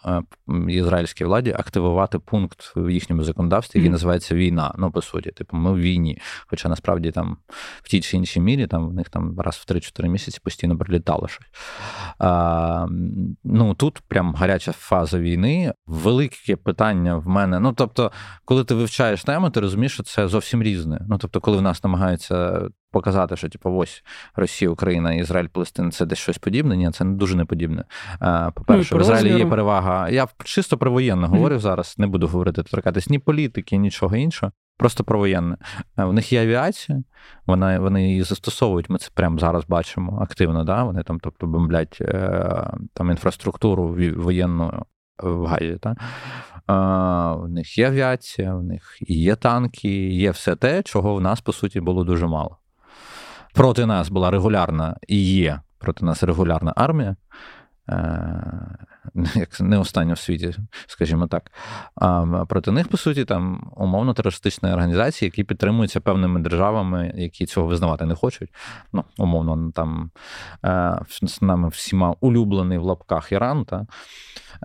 ізраїльській 0.67 1.25
владі 1.25 1.55
активувати 1.59 2.19
пункт 2.19 2.73
в 2.75 2.89
їхньому 2.89 3.23
законодавстві, 3.23 3.79
який 3.79 3.89
mm-hmm. 3.89 3.91
називається 3.91 4.35
війна. 4.35 4.73
Ну, 4.77 4.91
по 4.91 5.01
суті, 5.01 5.31
типу, 5.31 5.57
ми 5.57 5.71
в 5.71 5.79
війні. 5.79 6.17
Хоча 6.47 6.69
насправді 6.69 7.11
там 7.11 7.37
в 7.83 7.89
тій 7.89 8.01
чи 8.01 8.17
іншій 8.17 8.39
мірі 8.39 8.67
там 8.67 8.87
в 8.89 8.93
них 8.93 9.09
там 9.09 9.39
раз 9.39 9.55
в 9.55 9.71
3-4 9.71 10.07
місяці 10.07 10.39
постійно 10.43 10.77
прилітало 10.77 11.27
щось. 11.27 11.47
А, 12.19 12.87
Ну 13.43 13.73
тут 13.73 14.01
прям 14.07 14.35
гаряча 14.35 14.71
фаза 14.71 15.19
війни. 15.19 15.73
Велике 15.87 16.55
питання 16.55 17.15
в 17.15 17.27
мене. 17.27 17.59
Ну 17.59 17.73
тобто, 17.73 18.11
коли 18.45 18.63
ти 18.63 18.75
вивчаєш 18.75 19.23
тему, 19.23 19.49
ти 19.49 19.59
розумієш 19.59 19.94
що 19.95 20.03
це 20.03 20.27
зовсім 20.27 20.63
різне. 20.63 21.05
Ну 21.09 21.17
тобто, 21.17 21.41
коли 21.41 21.57
в 21.57 21.61
нас 21.61 21.83
намагаються 21.83 22.61
показати, 22.91 23.35
що 23.35 23.49
типу, 23.49 23.71
ось 23.71 24.03
Росія, 24.35 24.71
Україна, 24.71 25.13
Ізраїль, 25.13 25.47
Палестина 25.47 25.91
це 25.91 26.05
десь 26.05 26.19
щось 26.19 26.37
подібне. 26.37 26.77
Ні, 26.77 26.91
це 26.91 27.03
не 27.03 27.15
дуже 27.15 27.35
не 27.35 27.45
подібне. 27.45 27.83
По-перше, 28.53 28.95
ну, 28.95 28.99
в 28.99 29.01
Ізраїлі 29.01 29.37
є 29.37 29.45
перевага. 29.45 30.09
Я 30.09 30.27
чисто 30.43 30.77
про 30.77 30.91
воєнне 30.91 31.27
говорю 31.27 31.55
mm-hmm. 31.55 31.59
зараз. 31.59 31.95
Не 31.97 32.07
буду 32.07 32.27
говорити 32.27 32.63
торкатись 32.63 33.09
ні 33.09 33.19
політики, 33.19 33.77
нічого 33.77 34.15
іншого. 34.15 34.51
Просто 34.77 35.03
про 35.03 35.19
воєнне. 35.19 35.57
В 35.97 36.13
них 36.13 36.33
є 36.33 36.41
авіація, 36.41 37.03
вона, 37.45 37.79
вони 37.79 38.07
її 38.07 38.23
застосовують. 38.23 38.89
Ми 38.89 38.97
це 38.97 39.09
прямо 39.13 39.39
зараз 39.39 39.65
бачимо 39.67 40.19
активно. 40.21 40.63
Да? 40.63 40.83
Вони 40.83 41.03
там, 41.03 41.19
тобто, 41.19 41.47
бомблять 41.47 41.97
е, 42.01 42.71
там 42.93 43.09
інфраструктуру 43.09 43.97
воєнну 44.17 44.85
в 45.23 45.45
Газі. 45.45 45.77
Так? 45.81 45.97
У 47.43 47.47
них 47.47 47.77
є 47.77 47.87
авіація, 47.87 48.55
в 48.55 48.63
них 48.63 48.97
є 49.01 49.35
танки, 49.35 50.09
є 50.09 50.31
все 50.31 50.55
те, 50.55 50.83
чого 50.83 51.15
в 51.15 51.21
нас, 51.21 51.41
по 51.41 51.53
суті, 51.53 51.81
було 51.81 52.03
дуже 52.03 52.27
мало. 52.27 52.57
Проти 53.53 53.85
нас 53.85 54.09
була 54.09 54.31
регулярна 54.31 54.97
і 55.07 55.25
є 55.25 55.61
проти 55.77 56.05
нас 56.05 56.23
регулярна 56.23 56.73
армія. 56.75 57.15
Як 59.35 59.59
не 59.59 59.77
остання 59.77 60.13
в 60.13 60.19
світі, 60.19 60.53
скажімо 60.87 61.27
так. 61.27 61.51
А 61.95 62.25
проти 62.45 62.71
них, 62.71 62.87
по 62.87 62.97
суті, 62.97 63.25
там 63.25 63.71
умовно 63.75 64.13
терористичні 64.13 64.69
організації, 64.69 65.27
які 65.27 65.43
підтримуються 65.43 65.99
певними 65.99 66.39
державами, 66.39 67.13
які 67.15 67.45
цього 67.45 67.67
визнавати 67.67 68.05
не 68.05 68.15
хочуть. 68.15 68.49
Ну, 68.93 69.03
умовно, 69.17 69.71
там 69.71 70.11
е, 70.65 70.99
з 71.09 71.41
нами 71.41 71.69
всіма 71.69 72.15
улюблений 72.19 72.77
в 72.77 72.83
лапках 72.83 73.31
Іран. 73.31 73.65
Та? 73.65 73.85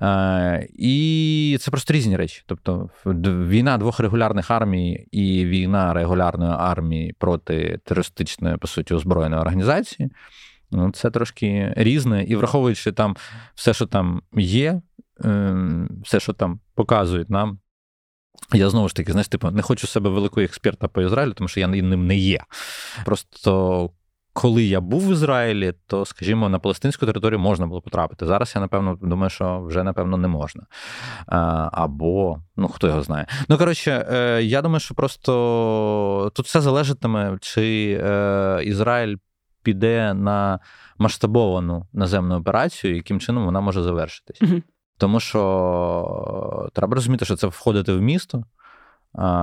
Е, 0.03 0.69
і 0.79 1.57
це 1.61 1.71
просто 1.71 1.95
різні 1.95 2.17
речі. 2.17 2.43
Тобто, 2.47 2.91
війна 3.07 3.79
двох 3.79 4.01
регулярних 4.01 4.51
армій 4.51 5.07
і 5.11 5.45
війна 5.45 5.93
регулярної 5.93 6.53
армії 6.59 7.15
проти 7.19 7.81
терористичної, 7.85 8.57
по 8.57 8.67
суті, 8.67 8.95
озброєної 8.95 9.43
організації. 9.43 10.11
Ну, 10.71 10.91
Це 10.91 11.11
трошки 11.11 11.75
різне. 11.77 12.25
І 12.25 12.37
враховуючи 12.37 12.93
там 12.93 13.17
все, 13.55 13.75
що 13.75 13.87
там 13.87 14.23
є, 14.37 14.83
ем, 15.25 15.89
все, 16.05 16.21
що 16.21 16.33
там 16.33 16.61
показують 16.75 17.31
нам. 17.31 17.59
Я 18.53 18.71
знову 18.71 18.89
ж 18.89 18.97
таки, 18.97 19.13
знаєш, 19.13 19.29
типу, 19.29 19.51
не 19.51 19.63
хочу 19.63 19.87
себе 19.87 20.11
великого 20.11 20.45
експерта 20.45 20.89
по 20.89 21.03
Ізраїлю, 21.03 21.33
тому 21.33 21.49
що 21.49 21.61
я 21.61 21.67
ним 21.67 22.07
не 22.07 22.17
є. 22.17 22.41
Просто 23.05 23.91
коли 24.33 24.63
я 24.65 24.81
був 24.81 25.09
в 25.09 25.13
Ізраїлі, 25.13 25.75
то, 25.87 26.05
скажімо, 26.05 26.49
на 26.49 26.59
палестинську 26.59 27.07
територію 27.07 27.39
можна 27.39 27.67
було 27.67 27.81
потрапити. 27.81 28.27
Зараз 28.27 28.53
я, 28.55 28.61
напевно, 28.61 28.99
думаю, 29.03 29.31
що 29.31 29.61
вже, 29.61 29.83
напевно, 29.83 30.17
не 30.17 30.29
можна. 30.29 30.63
Або, 31.73 32.39
ну, 32.57 32.69
хто 32.69 32.87
його 32.87 33.03
знає. 33.03 33.27
Ну, 33.49 33.59
коротше, 33.59 34.07
е, 34.11 34.43
я 34.43 34.63
думаю, 34.63 34.81
що 34.81 34.95
просто 34.95 36.33
тут 36.35 36.47
все 36.47 36.61
залежатиме, 36.61 37.39
чи 37.41 37.99
е, 38.05 38.61
Ізраїль 38.65 39.17
піде 39.63 40.15
на 40.15 40.61
масштабовану 40.99 41.87
наземну 41.93 42.37
операцію, 42.37 42.97
яким 42.97 43.21
чином 43.21 43.45
вона 43.45 43.61
може 43.61 43.83
завершитись. 43.83 44.43
Угу. 44.43 44.63
Тому 44.99 45.21
що 45.21 46.71
треба 46.73 46.95
розуміти, 46.95 47.25
що 47.25 47.37
це 47.37 47.47
входити 47.47 47.93
в 47.93 48.01
місто. 48.01 48.45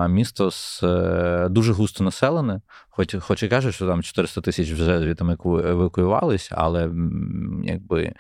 місто 0.10 0.52
з 0.52 0.84
е, 0.84 1.48
дуже 1.50 1.74
густо 1.74 2.04
населене, 2.04 2.62
хоч 2.90 3.16
хоч 3.20 3.44
і 3.44 3.48
кажуть, 3.48 3.76
що 3.76 3.88
там 3.88 4.04
400 4.04 4.42
тисяч 4.42 4.72
вже 4.72 5.00
звідти 5.00 5.26
евакуювалися, 5.46 6.56
але 6.58 6.92
якби 7.64 8.14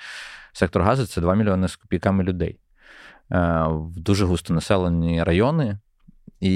сектор 0.54 0.82
Гази 0.82 1.06
це 1.06 1.22
2 1.22 1.36
мільйони 1.36 1.68
з 1.68 1.76
копійками 1.76 2.24
людей. 2.24 2.60
Е, 3.32 3.64
в 3.70 4.00
дуже 4.00 4.26
густо 4.26 4.54
населені 4.54 5.24
райони, 5.24 5.78
і 6.40 6.54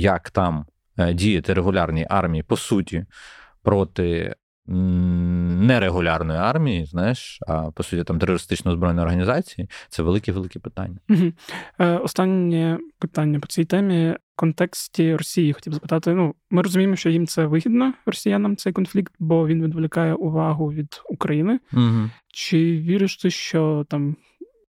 як 0.00 0.30
там 0.30 0.66
е, 0.98 1.14
діяти 1.14 1.54
регулярній 1.54 2.06
армії, 2.10 2.42
по 2.42 2.56
суті, 2.56 3.06
проти 3.62 4.34
нерегулярної 4.66 6.38
армії, 6.38 6.86
знаєш, 6.86 7.38
а 7.46 7.70
по 7.70 7.82
суті 7.82 8.04
там 8.04 8.18
терористично 8.18 8.72
збройної 8.72 9.04
організації, 9.04 9.68
це 9.88 10.02
велике-велике 10.02 10.58
питання. 10.58 10.96
Угу. 11.08 11.32
Е, 11.78 11.96
Останнє 11.96 12.78
питання 12.98 13.40
по 13.40 13.46
цій 13.46 13.64
темі 13.64 14.10
в 14.10 14.36
контексті 14.36 15.16
Росії 15.16 15.52
хотів 15.52 15.72
запитати. 15.72 16.14
Ну, 16.14 16.34
ми 16.50 16.62
розуміємо, 16.62 16.96
що 16.96 17.10
їм 17.10 17.26
це 17.26 17.46
вигідно 17.46 17.92
росіянам 18.06 18.56
цей 18.56 18.72
конфлікт, 18.72 19.14
бо 19.18 19.46
він 19.46 19.64
відволікає 19.64 20.14
увагу 20.14 20.72
від 20.72 21.02
України. 21.08 21.58
Угу. 21.72 22.10
Чи 22.32 22.58
віриш 22.58 23.16
ти, 23.16 23.30
що 23.30 23.86
там 23.88 24.16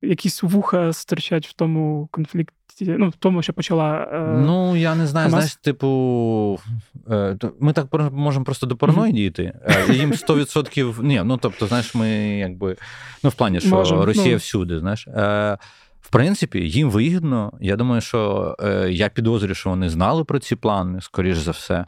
якісь 0.04 0.44
вуха 0.44 0.94
стирчать 0.94 1.48
в 1.48 1.54
тому 1.54 2.08
конфлікті, 2.12 2.54
ну, 2.82 3.10
в 3.10 3.16
тому, 3.16 3.42
що 3.42 3.54
почала. 3.54 4.10
Е, 4.14 4.42
ну, 4.46 4.76
я 4.76 4.96
не 4.96 5.08
знаю, 5.08 5.30
Хамас. 5.30 5.40
знаєш, 5.40 5.56
типу, 5.56 6.60
е, 7.10 7.38
ми 7.60 7.74
так 7.74 8.12
можемо 8.12 8.46
просто 8.46 8.68
до 8.68 8.76
параної 8.76 9.14
дійти. 9.14 9.54
Е, 9.90 9.94
їм 9.94 10.14
100%. 10.14 11.04
Ні, 11.04 11.22
ну 11.26 11.38
тобто, 11.38 11.68
знаєш, 11.68 11.96
ми 11.96 12.10
якби. 12.38 12.76
Ну, 13.24 13.30
в 13.30 13.34
плані, 13.34 13.60
що 13.60 13.70
Можем, 13.70 14.02
Росія 14.02 14.32
ну... 14.32 14.38
всюди, 14.38 14.80
знаєш. 14.80 15.08
Е, 15.08 15.58
принципі, 16.14 16.60
їм 16.60 16.90
вигідно. 16.90 17.54
Я 17.62 17.76
думаю, 17.76 18.02
що 18.02 18.56
е, 18.60 18.92
я 18.92 19.10
підозрюю, 19.10 19.56
що 19.56 19.70
вони 19.70 19.90
знали 19.90 20.24
про 20.24 20.40
ці 20.40 20.56
плани, 20.56 21.02
скоріш 21.02 21.38
за 21.38 21.52
все. 21.52 21.76
Е, 21.76 21.86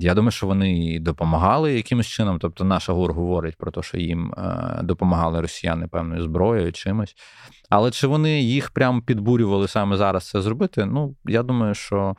Я 0.00 0.14
думаю, 0.14 0.30
що 0.30 0.46
вони 0.46 0.98
допомагали 1.00 1.74
якимось 1.74 2.06
чином. 2.06 2.38
Тобто, 2.38 2.64
наша 2.64 2.92
ГУР 2.92 3.12
говорить 3.12 3.56
про 3.56 3.70
те, 3.70 3.82
що 3.82 3.98
їм 3.98 4.32
е, 4.38 4.80
допомагали 4.82 5.40
росіяни 5.40 5.86
певною 5.86 6.22
зброєю 6.22 6.72
чимось. 6.72 7.14
Але 7.70 7.90
чи 7.90 8.06
вони 8.06 8.42
їх 8.42 8.70
прямо 8.70 9.02
підбурювали 9.02 9.68
саме 9.68 9.96
зараз 9.96 10.28
це 10.28 10.42
зробити? 10.42 10.86
Ну, 10.86 11.16
я 11.24 11.42
думаю, 11.42 11.74
що. 11.74 12.16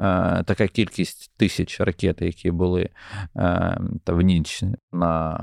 Е, 0.00 0.42
така 0.46 0.66
кількість 0.66 1.32
тисяч 1.36 1.80
ракет, 1.80 2.22
які 2.22 2.50
були 2.50 2.82
е, 3.36 3.78
та 4.04 4.12
в 4.12 4.20
ніч 4.20 4.64
на 4.92 5.38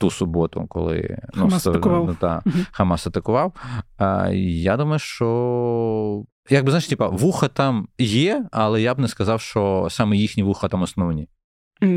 ту 0.00 0.10
суботу, 0.10 0.66
коли 0.68 1.18
ну, 1.34 1.42
Хамас 1.42 1.66
ну, 1.66 1.72
атакував. 1.72 2.06
Ну, 2.06 2.16
та, 2.20 2.42
Хамас 2.70 3.06
атакував. 3.06 3.52
А, 3.98 4.28
Я 4.32 4.76
думаю, 4.76 4.98
що. 4.98 6.24
Якби 6.50 6.70
знаєш, 6.70 6.86
типа, 6.86 7.08
вуха 7.08 7.48
там 7.48 7.88
є, 7.98 8.44
але 8.52 8.82
я 8.82 8.94
б 8.94 8.98
не 8.98 9.08
сказав, 9.08 9.40
що 9.40 9.86
саме 9.90 10.16
їхні 10.16 10.42
вуха 10.42 10.68
там 10.68 10.82
основні. 10.82 11.28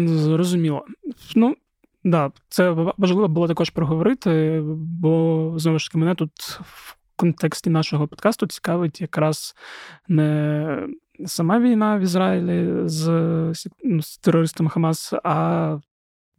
Зрозуміло. 0.06 0.86
Ну, 1.36 1.56
да, 2.04 2.32
це 2.50 2.70
важливо 2.98 3.28
було 3.28 3.48
також 3.48 3.70
проговорити, 3.70 4.62
бо 4.78 5.54
знову 5.58 5.80
ж 5.80 5.88
таки 5.88 5.98
мене 5.98 6.16
тут 6.16 6.32
в 6.62 6.96
контексті 7.16 7.70
нашого 7.70 8.08
подкасту 8.08 8.48
цікавить 8.48 9.02
якраз 9.02 9.56
не 10.08 10.88
сама 11.26 11.60
війна 11.60 11.98
в 11.98 12.02
Ізраїлі 12.02 12.88
з, 12.88 13.08
ну, 13.84 14.02
з 14.02 14.18
терористами 14.18 14.70
Хамас, 14.70 15.14
а 15.24 15.78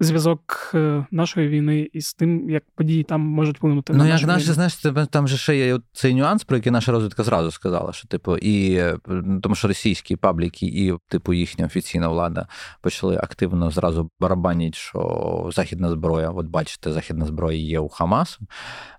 зв'язок 0.04 0.70
е, 0.74 1.06
нашої 1.10 1.48
війни 1.48 1.90
із 1.92 2.14
тим, 2.14 2.50
як 2.50 2.62
події 2.74 3.02
там 3.02 3.20
можуть 3.20 3.56
вплинути 3.56 3.92
ну, 3.92 3.98
на 3.98 4.04
нашу 4.04 4.26
як 4.26 4.40
війну. 4.40 4.52
знаєш, 4.52 4.76
там 5.10 5.28
же 5.28 5.36
ще 5.36 5.56
є 5.56 5.78
цей 5.92 6.14
нюанс, 6.14 6.44
про 6.44 6.56
який 6.56 6.72
наша 6.72 6.92
розвідка 6.92 7.22
зразу 7.22 7.50
сказала, 7.50 7.92
що 7.92 8.08
типу, 8.08 8.36
і 8.36 8.74
е, 8.74 8.98
тому 9.42 9.54
що 9.54 9.68
російські 9.68 10.16
пабліки, 10.16 10.66
і 10.66 10.94
типу 11.08 11.32
їхня 11.32 11.66
офіційна 11.66 12.08
влада 12.08 12.46
почали 12.80 13.16
активно 13.16 13.70
зразу 13.70 14.10
барабанити, 14.20 14.78
що 14.78 15.50
західна 15.54 15.90
зброя, 15.90 16.30
от 16.30 16.46
бачите, 16.46 16.92
західна 16.92 17.26
зброя 17.26 17.58
є 17.58 17.78
у 17.78 17.88
Хамасу. 17.88 18.46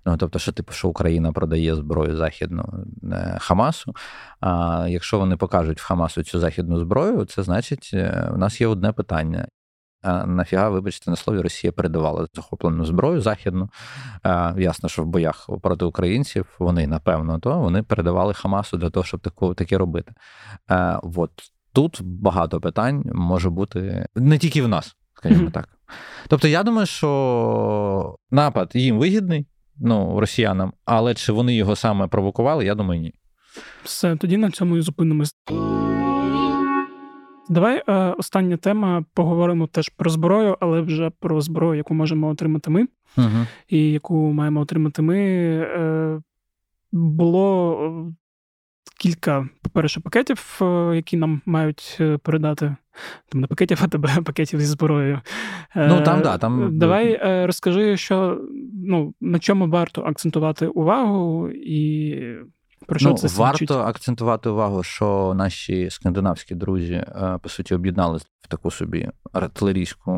Ну 0.06 0.16
тобто, 0.16 0.38
що 0.38 0.52
типу, 0.52 0.72
що 0.72 0.88
Україна 0.88 1.32
продає 1.32 1.74
зброю 1.74 2.16
західну 2.16 2.84
е, 3.12 3.38
Хамасу. 3.40 3.94
А 4.40 4.86
якщо 4.88 5.18
вони 5.18 5.36
покажуть 5.36 5.80
в 5.80 5.84
Хамасу 5.84 6.22
цю 6.22 6.38
західну 6.38 6.78
зброю, 6.78 7.24
це 7.24 7.42
значить, 7.42 7.90
у 8.34 8.36
нас 8.36 8.60
є 8.60 8.66
одне 8.66 8.92
питання. 8.92 9.48
А 10.02 10.26
нафіга, 10.26 10.68
вибачте, 10.68 11.10
на 11.10 11.16
слові, 11.16 11.40
Росія 11.40 11.72
передавала 11.72 12.26
захоплену 12.34 12.84
зброю 12.84 13.20
західну. 13.20 13.68
Ясно, 14.56 14.88
що 14.88 15.02
в 15.02 15.06
боях 15.06 15.50
проти 15.62 15.84
українців 15.84 16.46
вони, 16.58 16.86
напевно, 16.86 17.38
то 17.38 17.58
вони 17.58 17.82
передавали 17.82 18.34
Хамасу 18.34 18.76
для 18.76 18.90
того, 18.90 19.04
щоб 19.04 19.20
таку, 19.20 19.54
таке 19.54 19.78
робити. 19.78 20.12
От 21.16 21.30
тут 21.72 22.00
багато 22.02 22.60
питань 22.60 23.02
може 23.14 23.50
бути 23.50 24.06
не 24.14 24.38
тільки 24.38 24.62
в 24.62 24.68
нас, 24.68 24.96
скажімо 25.14 25.50
так. 25.50 25.68
Тобто, 26.28 26.48
я 26.48 26.62
думаю, 26.62 26.86
що 26.86 28.16
напад 28.30 28.70
їм 28.74 28.98
вигідний, 28.98 29.46
ну, 29.76 30.20
росіянам, 30.20 30.72
але 30.84 31.14
чи 31.14 31.32
вони 31.32 31.54
його 31.54 31.76
саме 31.76 32.06
провокували, 32.06 32.64
я 32.64 32.74
думаю, 32.74 33.00
ні. 33.00 33.14
Все, 33.84 34.16
тоді 34.16 34.36
на 34.36 34.50
цьому 34.50 34.76
і 34.76 34.80
зупинимось. 34.80 35.32
Давай 37.48 37.82
е, 37.88 37.92
остання 38.18 38.56
тема. 38.56 39.04
Поговоримо 39.14 39.66
теж 39.66 39.88
про 39.88 40.10
зброю, 40.10 40.56
але 40.60 40.80
вже 40.80 41.10
про 41.10 41.40
зброю, 41.40 41.74
яку 41.74 41.94
можемо 41.94 42.28
отримати 42.28 42.70
ми, 42.70 42.86
угу. 43.18 43.46
і 43.68 43.90
яку 43.90 44.32
маємо 44.32 44.60
отримати 44.60 45.02
ми. 45.02 45.18
Е, 45.18 46.20
Було 46.92 47.78
е, 47.84 48.14
кілька, 48.98 49.48
по-перше, 49.62 50.00
пакетів, 50.00 50.58
е, 50.62 50.96
які 50.96 51.16
нам 51.16 51.40
мають 51.46 51.96
е, 52.00 52.18
передати. 52.18 52.76
Там 53.28 53.40
не 53.40 53.46
пакетів, 53.46 53.80
а 53.82 53.88
тебе 53.88 54.08
пакетів 54.24 54.60
зі 54.60 54.66
зброєю. 54.66 55.20
Ну, 55.76 56.02
там, 56.02 56.22
да, 56.22 56.38
там... 56.38 56.78
Давай 56.78 57.20
розкажи, 57.46 57.96
що 57.96 58.40
ну, 58.86 59.14
на 59.20 59.38
чому 59.38 59.68
варто 59.68 60.02
акцентувати 60.02 60.66
увагу 60.66 61.48
і 61.48 62.20
про 62.86 62.98
що 62.98 63.08
ну, 63.08 63.16
це 63.16 63.28
варто 63.28 63.58
свідчить? 63.58 63.76
акцентувати 63.76 64.48
увагу, 64.48 64.82
що 64.82 65.34
наші 65.36 65.90
скандинавські 65.90 66.54
друзі 66.54 66.94
е, 66.94 67.38
по 67.42 67.48
суті 67.48 67.74
об'єднали 67.74 68.18
в 68.40 68.48
таку 68.48 68.70
собі 68.70 69.10
артилерійську 69.32 70.12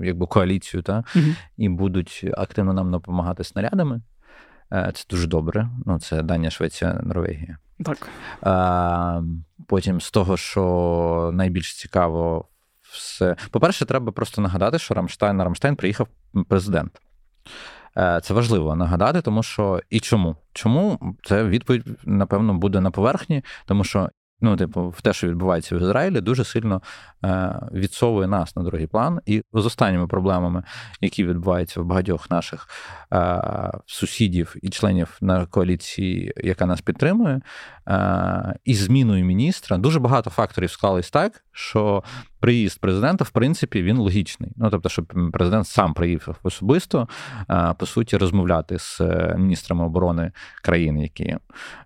е, 0.00 0.06
якби 0.06 0.26
коаліцію, 0.26 0.82
та 0.82 1.04
угу. 1.16 1.24
і 1.56 1.68
будуть 1.68 2.24
активно 2.36 2.72
нам 2.72 2.90
допомагати 2.90 3.44
снарядами. 3.44 4.00
Е, 4.72 4.92
це 4.94 5.04
дуже 5.10 5.26
добре. 5.26 5.68
Ну, 5.86 6.00
це 6.00 6.22
Данія, 6.22 6.50
Швеція, 6.50 7.00
Норвегія. 7.02 7.58
Так. 7.84 8.08
Потім 9.66 10.00
з 10.00 10.10
того, 10.10 10.36
що 10.36 11.30
найбільш 11.34 11.78
цікаво, 11.78 12.48
все. 12.92 13.36
По-перше, 13.50 13.84
треба 13.84 14.12
просто 14.12 14.42
нагадати, 14.42 14.78
що 14.78 14.94
Рамштайн 14.94 15.36
на 15.36 15.44
Рамштайн 15.44 15.76
приїхав 15.76 16.08
президент. 16.48 17.00
Е, 17.96 18.20
це 18.22 18.34
важливо 18.34 18.76
нагадати, 18.76 19.20
тому 19.20 19.42
що 19.42 19.80
і 19.90 20.00
чому? 20.00 20.36
Чому 20.52 21.16
це 21.24 21.44
відповідь, 21.44 21.84
напевно, 22.04 22.54
буде 22.54 22.80
на 22.80 22.90
поверхні, 22.90 23.44
тому 23.66 23.84
що 23.84 24.08
ну, 24.42 24.56
типу, 24.56 24.88
в 24.88 25.00
те, 25.00 25.12
що 25.12 25.28
відбувається 25.28 25.76
в 25.76 25.78
Ізраїлі, 25.78 26.20
дуже 26.20 26.44
сильно 26.44 26.82
е, 27.24 27.54
відсовує 27.72 28.28
нас 28.28 28.56
на 28.56 28.62
другий 28.62 28.86
план. 28.86 29.20
І 29.26 29.42
з 29.52 29.66
останніми 29.66 30.06
проблемами, 30.06 30.62
які 31.00 31.24
відбуваються 31.24 31.80
в 31.80 31.84
багатьох 31.84 32.30
наших 32.30 32.68
е, 33.12 33.42
сусідів 33.86 34.56
і 34.62 34.68
членів 34.68 35.16
на 35.20 35.46
коаліції, 35.46 36.32
яка 36.36 36.66
нас 36.66 36.80
підтримує, 36.80 37.40
і 38.64 38.74
зміною 38.74 39.24
міністра, 39.24 39.78
дуже 39.78 40.00
багато 40.00 40.30
факторів 40.30 40.70
склались 40.70 41.10
так, 41.10 41.44
що 41.52 42.02
приїзд 42.40 42.80
президента, 42.80 43.24
в 43.24 43.30
принципі, 43.30 43.82
він 43.82 43.96
логічний. 43.96 44.52
Ну 44.56 44.70
тобто, 44.70 44.88
щоб 44.88 45.12
президент 45.32 45.66
сам 45.66 45.94
приїхав 45.94 46.38
особисто, 46.42 47.08
по 47.78 47.86
суті, 47.86 48.16
розмовляти 48.16 48.78
з 48.78 49.00
е, 49.00 49.34
міністрами 49.38 49.84
оборони 49.84 50.32
країн, 50.62 50.98
які 50.98 51.36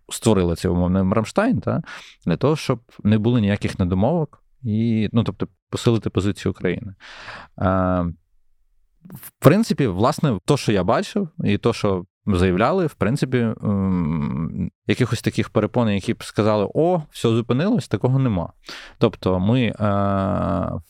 створили 0.08 0.56
цей 0.56 0.70
умовний 0.70 1.14
Рамштайн, 1.14 1.60
та 1.60 1.82
для 2.26 2.36
того, 2.36 2.56
щоб 2.56 2.80
не 3.04 3.18
було 3.18 3.38
ніяких 3.38 3.78
недомовок 3.78 4.42
і, 4.62 5.08
ну 5.12 5.24
тобто, 5.24 5.48
посилити 5.70 6.10
позицію 6.10 6.52
України. 6.52 6.94
В 9.14 9.30
принципі, 9.38 9.86
власне, 9.86 10.38
то, 10.44 10.56
що 10.56 10.72
я 10.72 10.84
бачив, 10.84 11.28
і 11.44 11.58
то, 11.58 11.72
що 11.72 12.04
заявляли, 12.26 12.86
в 12.86 12.94
принципі, 12.94 13.38
ем, 13.38 14.70
якихось 14.86 15.22
таких 15.22 15.50
перепон, 15.50 15.88
які 15.88 16.14
б 16.14 16.24
сказали, 16.24 16.68
о, 16.74 17.02
все 17.10 17.28
зупинилось, 17.28 17.88
такого 17.88 18.18
нема. 18.18 18.52
Тобто, 18.98 19.40
ми 19.40 19.62
е, 19.62 19.74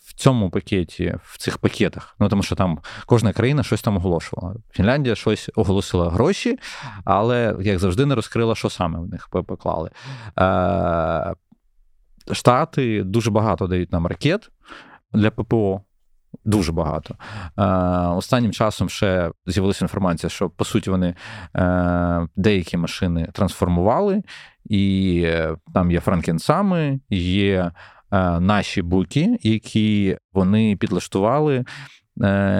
в 0.04 0.14
цьому 0.14 0.50
пакеті, 0.50 1.14
в 1.22 1.38
цих 1.38 1.58
пакетах, 1.58 2.16
ну 2.18 2.28
тому 2.28 2.42
що 2.42 2.56
там 2.56 2.78
кожна 3.06 3.32
країна 3.32 3.62
щось 3.62 3.82
там 3.82 3.96
оголошувала. 3.96 4.54
Фінляндія 4.70 5.14
щось 5.14 5.50
оголосила 5.54 6.10
гроші, 6.10 6.58
але, 7.04 7.56
як 7.60 7.78
завжди, 7.78 8.06
не 8.06 8.14
розкрила, 8.14 8.54
що 8.54 8.70
саме 8.70 8.98
в 8.98 9.08
них 9.08 9.28
поклали. 9.28 9.90
Е, 10.38 11.34
Штати 12.32 13.02
дуже 13.02 13.30
багато 13.30 13.66
дають 13.66 13.92
нам 13.92 14.06
ракет 14.06 14.50
для 15.12 15.30
ППО. 15.30 15.82
Дуже 16.46 16.72
багато. 16.72 17.14
Е, 17.58 17.64
Останнім 18.16 18.52
часом 18.52 18.88
ще 18.88 19.30
з'явилася 19.46 19.84
інформація, 19.84 20.30
що 20.30 20.50
по 20.50 20.64
суті 20.64 20.90
вони 20.90 21.14
е, 21.56 22.28
деякі 22.36 22.76
машини 22.76 23.28
трансформували 23.32 24.22
І 24.64 25.22
е, 25.26 25.56
там 25.74 25.90
є 25.90 26.00
франкенсами, 26.00 27.00
є 27.10 27.72
е, 28.12 28.40
наші 28.40 28.82
буки, 28.82 29.38
які 29.42 30.16
вони 30.32 30.76
підлаштували. 30.76 31.64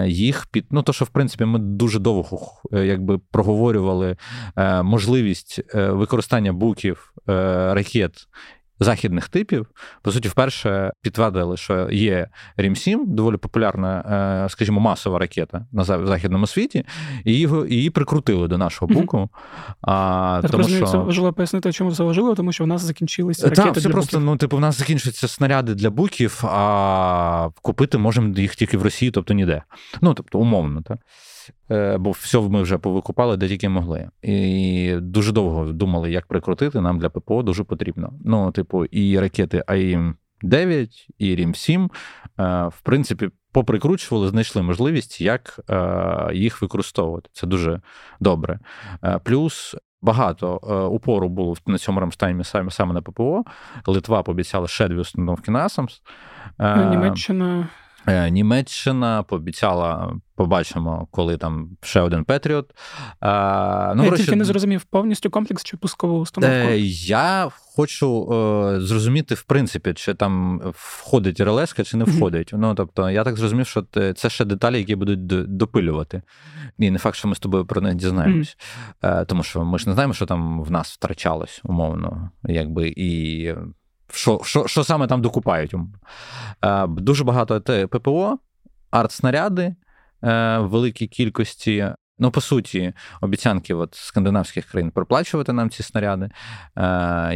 Їх 0.07 0.47
під 0.47 0.67
ну 0.71 0.83
то, 0.83 0.93
що 0.93 1.05
в 1.05 1.09
принципі 1.09 1.45
ми 1.45 1.59
дуже 1.59 1.99
довго 1.99 2.53
якби 2.73 3.19
проговорювали 3.19 4.17
можливість 4.83 5.61
використання 5.75 6.53
буків 6.53 7.13
ракет 7.73 8.29
західних 8.81 9.29
типів, 9.29 9.67
по 10.03 10.13
суті, 10.13 10.29
вперше 10.29 10.93
підтвердили, 11.03 11.57
що 11.57 11.91
є 11.91 12.29
Рім-7, 12.57 13.07
доволі 13.07 13.37
популярна, 13.37 14.01
е, 14.47 14.49
скажімо, 14.51 14.81
масова 14.81 15.19
ракета 15.19 15.67
на 15.73 15.85
західному 15.85 16.47
світі, 16.47 16.85
і 17.25 17.33
її, 17.33 17.49
її 17.69 17.91
прикрутили 17.91 18.49
до 18.49 18.59
нашого 18.59 18.95
буку. 18.95 19.31
А, 19.83 20.41
тому 20.43 20.59
розумію, 20.59 20.87
що... 20.87 20.93
Це 20.93 20.99
важливо 20.99 21.33
пояснити, 21.33 21.73
чому 21.73 21.93
це 21.93 22.03
важливо, 22.03 22.35
тому 22.35 22.53
що 22.53 22.65
в 22.65 22.67
нас 22.67 22.83
закінчилися 22.83 23.43
ракети. 23.43 23.63
Так, 23.63 23.73
все 23.77 23.89
для 23.89 23.91
просто, 23.91 24.17
буків. 24.17 24.27
ну, 24.27 24.37
типу, 24.37 24.57
в 24.57 24.61
нас 24.61 24.79
закінчуються 24.79 25.29
снаряди 25.29 25.75
для 25.75 25.91
буків, 25.91 26.43
а 26.45 27.49
купити 27.63 27.99
можемо 27.99 28.39
їх 28.39 28.57
тільки 28.57 28.77
в 28.77 28.83
Росії, 28.83 29.11
тобто 29.11 29.35
ніде. 29.35 29.63
Ну, 30.01 30.15
тобто, 30.15 30.39
умовно, 30.39 30.83
так. 30.83 30.99
Е, 31.71 31.99
бо 31.99 32.11
все 32.11 32.41
ми 32.41 32.63
вже 32.63 32.79
повикупали, 32.79 33.37
де 33.37 33.49
тільки 33.49 33.69
могли. 33.69 34.11
І 34.23 34.95
дуже 35.01 35.33
довго 35.33 35.65
думали, 35.65 36.11
як 36.11 36.27
прикрутити 36.27 36.81
нам 36.81 36.99
для 36.99 37.09
ППО 37.09 37.43
дуже 37.43 37.65
потрібно. 37.65 38.13
Ну, 38.25 38.53
типу, 38.53 38.85
і 38.85 39.19
ракети 39.19 39.65
AIM 39.67 40.15
9 40.43 41.09
і 41.19 41.35
RIM 41.35 41.55
7 41.55 41.85
е, 41.85 41.89
в 42.67 42.81
принципі, 42.83 43.31
поприкручували, 43.53 44.29
знайшли 44.29 44.63
можливість, 44.63 45.21
як 45.21 45.61
е, 45.71 46.35
їх 46.35 46.63
використовувати. 46.63 47.31
Це 47.33 47.47
дуже 47.47 47.81
добре. 48.21 48.59
Плюс. 49.23 49.77
Багато 50.03 50.57
упору 50.93 51.29
було 51.29 51.57
на 51.67 51.79
цьому 51.79 52.01
рамштаймі 52.01 52.45
саме 52.45 52.71
саме 52.71 52.95
на 52.95 53.03
ППО. 53.03 53.45
Литва 53.87 54.23
пообіцяла 54.23 54.69
ще 54.69 54.89
дві 54.89 54.97
установки 54.97 55.51
НАСАМС. 55.51 56.03
Ну, 56.59 56.91
Німеччина 56.91 57.69
Німеччина 58.31 59.23
пообіцяла, 59.23 60.15
побачимо, 60.35 61.09
коли 61.11 61.37
там 61.37 61.71
ще 61.83 62.01
один 62.01 62.25
Петріот. 62.25 62.71
Ну, 63.23 64.05
Я 64.05 64.11
тільки 64.17 64.37
не 64.37 64.45
зрозумів 64.45 64.85
повністю 64.85 65.31
комплекс 65.31 65.65
чи 65.65 65.77
пускову 65.77 66.19
установку. 66.19 66.69
Е, 66.69 66.79
я 66.79 67.49
хочу 67.77 68.33
е, 68.33 68.81
зрозуміти, 68.81 69.35
в 69.35 69.43
принципі, 69.43 69.95
чи 69.95 70.15
там 70.15 70.61
входить 70.75 71.41
РЛС, 71.41 71.75
чи 71.85 71.97
не 71.97 72.05
входить. 72.05 72.53
Mm-hmm. 72.53 72.59
Ну, 72.59 72.75
тобто, 72.75 73.11
я 73.11 73.25
так 73.25 73.37
зрозумів, 73.37 73.67
що 73.67 73.85
це 74.17 74.31
ще 74.31 74.45
деталі, 74.45 74.79
які 74.79 74.97
будуть 74.97 75.27
допилювати. 75.57 76.23
І 76.79 76.91
не 76.91 76.99
факт, 76.99 77.17
що 77.17 77.29
ми 77.29 77.35
з 77.35 77.39
тобою 77.39 77.67
про 77.67 77.81
них 77.81 77.95
дізнаємось. 77.95 78.57
Mm-hmm. 79.03 79.21
Е, 79.21 79.25
тому 79.25 79.43
що 79.43 79.65
ми 79.65 79.79
ж 79.79 79.89
не 79.89 79.95
знаємо, 79.95 80.15
що 80.15 80.27
там 80.27 80.63
в 80.63 80.71
нас 80.71 80.93
втрачалось, 80.93 81.61
умовно, 81.65 82.31
якби 82.45 82.95
і 82.97 83.55
що 84.17 84.41
що, 84.45 84.67
що 84.67 84.85
саме 84.85 85.07
там 85.07 85.23
докупають. 85.23 85.75
Е, 86.65 86.87
дуже 86.87 87.25
багато 87.25 87.61
ППО, 87.87 88.39
артснаряди, 88.91 89.75
е, 90.25 90.59
великій 90.59 91.07
кількості. 91.07 91.89
Ну, 92.19 92.31
по 92.31 92.41
суті, 92.41 92.93
обіцянки 93.21 93.75
от 93.75 93.95
скандинавських 93.95 94.67
країн 94.67 94.91
проплачувати 94.91 95.53
нам 95.53 95.71
ці 95.71 95.83
снаряди, 95.83 96.25
е, 96.25 96.31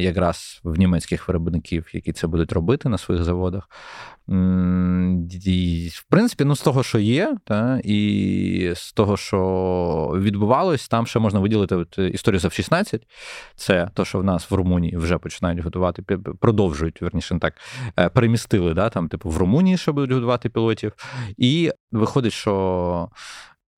якраз 0.00 0.60
в 0.64 0.78
німецьких 0.78 1.28
виробників, 1.28 1.88
які 1.92 2.12
це 2.12 2.26
будуть 2.26 2.52
робити 2.52 2.88
на 2.88 2.98
своїх 2.98 3.24
заводах. 3.24 3.68
І, 5.46 5.90
В 5.92 6.04
принципі, 6.08 6.44
ну, 6.44 6.56
з 6.56 6.60
того, 6.62 6.82
що 6.82 6.98
є, 6.98 7.36
та, 7.44 7.80
і 7.84 8.72
з 8.76 8.92
того, 8.92 9.16
що 9.16 10.12
відбувалось, 10.16 10.88
там 10.88 11.06
ще 11.06 11.18
можна 11.18 11.40
виділити 11.40 11.74
от 11.74 11.98
історію 11.98 12.40
з 12.40 12.44
F-16. 12.44 13.00
Це 13.54 13.90
то, 13.94 14.04
що 14.04 14.18
в 14.18 14.24
нас 14.24 14.50
в 14.50 14.54
Румунії 14.54 14.96
вже 14.96 15.18
починають 15.18 15.60
готувати, 15.60 16.02
продовжують, 16.40 17.02
верніше 17.02 17.38
так, 17.40 17.54
е, 17.98 18.08
перемістили 18.08 18.74
да, 18.74 18.88
там, 18.88 19.08
типу, 19.08 19.28
в 19.28 19.36
Румунії, 19.36 19.76
що 19.76 19.92
будуть 19.92 20.12
готувати 20.12 20.48
пілотів. 20.48 20.92
І 21.36 21.72
виходить, 21.92 22.32
що 22.32 23.08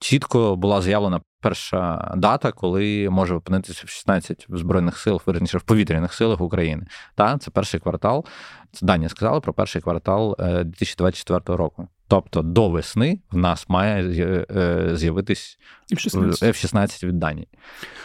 чітко 0.03 0.57
була 0.57 0.81
заявлена 0.81 1.21
перша 1.41 2.13
дата, 2.17 2.53
коли 2.53 3.09
може 3.11 3.35
опинитися 3.35 3.83
в 3.87 3.89
16 3.89 4.47
в 4.49 4.59
збройних 4.59 4.99
силах, 4.99 5.27
верніше 5.27 5.59
в 5.59 5.63
повітряних 5.63 6.13
силах 6.13 6.41
України. 6.41 6.87
Та 7.15 7.39
це 7.39 7.51
перший 7.51 7.81
квартал. 7.81 8.25
Це 8.73 8.87
дані 8.87 9.09
сказали 9.09 9.41
про 9.41 9.55
перший 9.55 9.83
квартал 9.83 10.37
2024 10.39 11.41
е, 11.49 11.57
року. 11.57 11.89
Тобто 12.09 12.43
до 12.43 12.69
весни 12.69 13.21
в 13.31 13.37
нас 13.37 13.69
має 13.69 14.03
е, 14.51 14.91
з'явитись 14.97 15.59
F-16 15.93 17.07
від 17.07 17.19
Данії. 17.19 17.49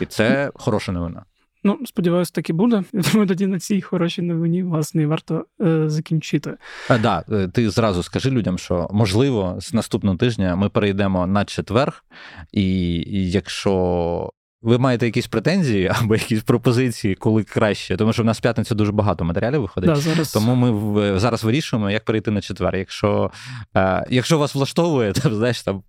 І 0.01 0.05
це 0.05 0.51
хороша 0.55 0.91
новина. 0.91 1.25
Ну, 1.67 1.79
сподіваюся, 1.85 2.31
так 2.35 2.49
і 2.49 2.53
буде. 2.53 2.83
Думаю, 2.93 3.27
тоді 3.27 3.47
на 3.47 3.59
цій 3.59 3.81
хорошій 3.81 4.21
новині, 4.21 4.63
власне, 4.63 5.07
варто 5.07 5.45
е, 5.61 5.89
закінчити. 5.89 6.57
Так, 6.87 7.01
да, 7.01 7.23
е, 7.31 7.47
ти 7.47 7.69
зразу 7.69 8.03
скажи 8.03 8.31
людям, 8.31 8.57
що 8.57 8.87
можливо, 8.91 9.55
з 9.59 9.73
наступного 9.73 10.17
тижня 10.17 10.55
ми 10.55 10.69
перейдемо 10.69 11.27
на 11.27 11.45
четвер, 11.45 12.03
і, 12.51 12.63
і 12.95 13.31
якщо. 13.31 14.29
Ви 14.61 14.77
маєте 14.77 15.05
якісь 15.05 15.27
претензії 15.27 15.91
або 16.01 16.15
якісь 16.15 16.43
пропозиції, 16.43 17.15
коли 17.15 17.43
краще, 17.43 17.97
тому 17.97 18.13
що 18.13 18.23
в 18.23 18.25
нас 18.25 18.37
в 18.37 18.41
п'ятницю 18.41 18.75
дуже 18.75 18.91
багато 18.91 19.25
матеріалів 19.25 19.61
виходить. 19.61 19.89
Да, 19.89 19.95
зараз... 19.95 20.33
Тому 20.33 20.55
ми 20.55 20.71
в, 20.71 21.19
зараз 21.19 21.43
вирішуємо, 21.43 21.89
як 21.89 22.05
перейти 22.05 22.31
на 22.31 22.41
четвер. 22.41 22.75
Якщо 22.75 23.31
е, 23.75 24.05
якщо 24.09 24.37
вас 24.37 24.55
влаштовує, 24.55 25.13
то 25.23 25.35
знаєш, 25.35 25.63
там 25.63 25.83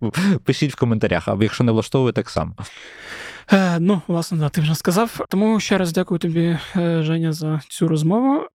пишіть 0.44 0.72
в 0.72 0.76
коментарях, 0.76 1.28
а 1.28 1.36
якщо 1.40 1.64
не 1.64 1.72
влаштовує, 1.72 2.12
так 2.12 2.30
само. 2.30 2.54
Е, 3.52 3.78
Ну, 3.80 4.02
власне, 4.06 4.38
да, 4.38 4.48
ти 4.48 4.60
вже 4.60 4.74
сказав. 4.74 5.20
Тому 5.28 5.60
ще 5.60 5.78
раз 5.78 5.92
дякую 5.92 6.18
тобі, 6.18 6.58
е, 6.76 7.02
Женя, 7.02 7.32
за 7.32 7.60
цю 7.68 7.88
розмову. 7.88 8.46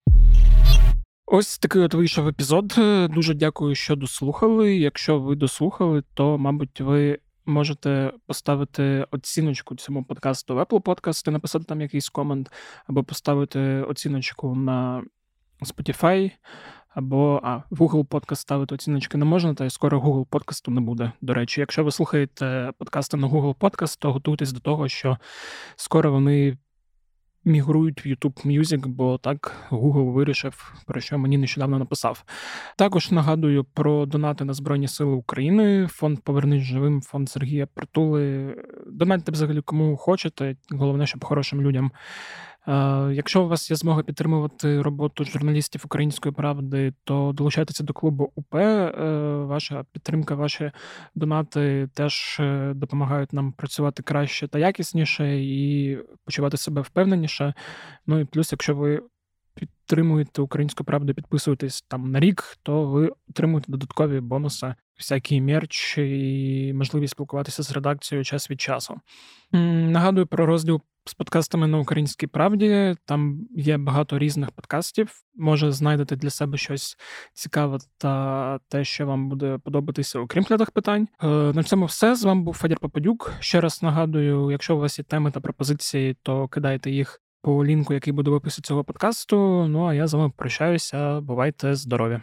Ось 1.25 1.57
такий 1.57 1.81
от 1.81 1.93
вийшов 1.93 2.27
епізод. 2.27 2.73
Дуже 3.09 3.33
дякую, 3.33 3.75
що 3.75 3.95
дослухали. 3.95 4.75
Якщо 4.75 5.19
ви 5.19 5.35
дослухали, 5.35 6.03
то, 6.13 6.37
мабуть, 6.37 6.81
ви 6.81 7.19
можете 7.45 8.13
поставити 8.25 9.05
оціночку 9.11 9.75
цьому 9.75 10.03
подкасту 10.03 10.55
в 10.55 10.59
Apple 10.59 10.81
Podcast, 10.81 11.29
написати 11.31 11.65
там 11.65 11.81
якийсь 11.81 12.09
комент, 12.09 12.51
або 12.87 13.03
поставити 13.03 13.59
оціночку 13.59 14.55
на 14.55 15.03
Spotify. 15.61 16.31
Або 16.95 17.39
а, 17.43 17.57
в 17.69 17.81
Google 17.81 18.07
Podcast 18.07 18.35
ставити 18.35 18.75
оціночки 18.75 19.17
не 19.17 19.25
можна, 19.25 19.53
та 19.53 19.65
й 19.65 19.69
скоро 19.69 19.99
Google 19.99 20.25
подкасту 20.25 20.71
не 20.71 20.81
буде. 20.81 21.11
До 21.21 21.33
речі, 21.33 21.61
якщо 21.61 21.83
ви 21.83 21.91
слухаєте 21.91 22.71
подкасти 22.77 23.17
на 23.17 23.27
Google 23.27 23.55
Podcast, 23.55 23.97
то 23.99 24.13
готуйтесь 24.13 24.51
до 24.51 24.59
того, 24.59 24.87
що 24.87 25.17
скоро 25.75 26.11
вони 26.11 26.57
мігрують 27.45 28.05
в 28.05 28.07
YouTube 28.07 28.47
Music, 28.47 28.87
бо 28.87 29.17
так 29.17 29.51
Google 29.71 30.11
вирішив, 30.11 30.73
про 30.85 31.01
що 31.01 31.17
мені 31.17 31.37
нещодавно 31.37 31.79
написав. 31.79 32.23
Також 32.77 33.11
нагадую 33.11 33.63
про 33.63 34.05
донати 34.05 34.45
на 34.45 34.53
Збройні 34.53 34.87
Сили 34.87 35.11
України, 35.11 35.87
фонд 35.91 36.19
Повернись 36.19 36.63
живим, 36.63 37.01
фонд 37.01 37.29
Сергія 37.29 37.65
Притули. 37.65 38.55
Донатьте 38.87 39.31
взагалі 39.31 39.61
кому 39.61 39.97
хочете. 39.97 40.55
Головне, 40.69 41.07
щоб 41.07 41.23
хорошим 41.23 41.61
людям. 41.61 41.91
Якщо 43.11 43.43
у 43.43 43.47
вас 43.47 43.71
є 43.71 43.77
змога 43.77 44.03
підтримувати 44.03 44.81
роботу 44.81 45.23
журналістів 45.25 45.81
української 45.85 46.35
правди, 46.35 46.93
то 47.03 47.31
долучайтеся 47.35 47.83
до 47.83 47.93
клубу 47.93 48.31
УП. 48.35 48.55
Е, 48.55 48.91
ваша 49.35 49.85
підтримка, 49.91 50.35
ваші 50.35 50.71
донати 51.15 51.89
теж 51.93 52.37
е, 52.39 52.73
допомагають 52.75 53.33
нам 53.33 53.51
працювати 53.51 54.03
краще 54.03 54.47
та 54.47 54.59
якісніше 54.59 55.39
і 55.39 55.97
почувати 56.25 56.57
себе 56.57 56.81
впевненіше. 56.81 57.53
Ну 58.07 58.19
і 58.19 58.25
плюс, 58.25 58.51
якщо 58.51 58.75
ви 58.75 59.01
підтримуєте 59.55 60.41
українську 60.41 60.83
правду, 60.83 61.13
підписуєтесь 61.13 61.81
там 61.81 62.11
на 62.11 62.19
рік, 62.19 62.57
то 62.63 62.85
ви 62.85 63.11
отримуєте 63.29 63.71
додаткові 63.71 64.19
бонуси, 64.19 64.75
всякий 64.97 65.41
мерч 65.41 65.97
і 65.97 66.73
можливість 66.75 67.11
спілкуватися 67.11 67.63
з 67.63 67.71
редакцією 67.71 68.25
час 68.25 68.51
від 68.51 68.61
часу. 68.61 68.95
Нагадую 69.51 70.27
про 70.27 70.45
розділ 70.45 70.81
з 71.05 71.13
подкастами 71.13 71.67
на 71.67 71.77
українській 71.77 72.27
правді. 72.27 72.95
Там 73.05 73.47
є 73.55 73.77
багато 73.77 74.19
різних 74.19 74.51
подкастів. 74.51 75.11
Може, 75.35 75.71
знайдете 75.71 76.15
для 76.15 76.29
себе 76.29 76.57
щось 76.57 76.97
цікаве 77.33 77.77
та 77.97 78.59
те, 78.67 78.83
що 78.83 79.05
вам 79.05 79.29
буде 79.29 79.57
подобатися, 79.63 80.19
окрім 80.19 80.43
клятих 80.43 80.71
питань. 80.71 81.07
Е, 81.23 81.27
на 81.27 81.63
цьому 81.63 81.85
все. 81.85 82.15
З 82.15 82.23
вами 82.23 82.41
був 82.41 82.53
Федір 82.53 82.79
Попадюк. 82.79 83.33
Ще 83.39 83.61
раз 83.61 83.83
нагадую, 83.83 84.51
якщо 84.51 84.75
у 84.75 84.79
вас 84.79 84.99
є 84.99 85.05
теми 85.05 85.31
та 85.31 85.39
пропозиції, 85.39 86.17
то 86.23 86.47
кидайте 86.47 86.91
їх 86.91 87.21
по 87.43 87.65
лінку, 87.65 87.93
який 87.93 88.13
буде 88.13 88.31
в 88.31 88.33
описі 88.33 88.61
цього 88.61 88.83
подкасту. 88.83 89.67
Ну 89.67 89.85
а 89.85 89.93
я 89.93 90.07
з 90.07 90.13
вами 90.13 90.33
прощаюся. 90.37 91.21
Бувайте 91.21 91.75
здорові! 91.75 92.19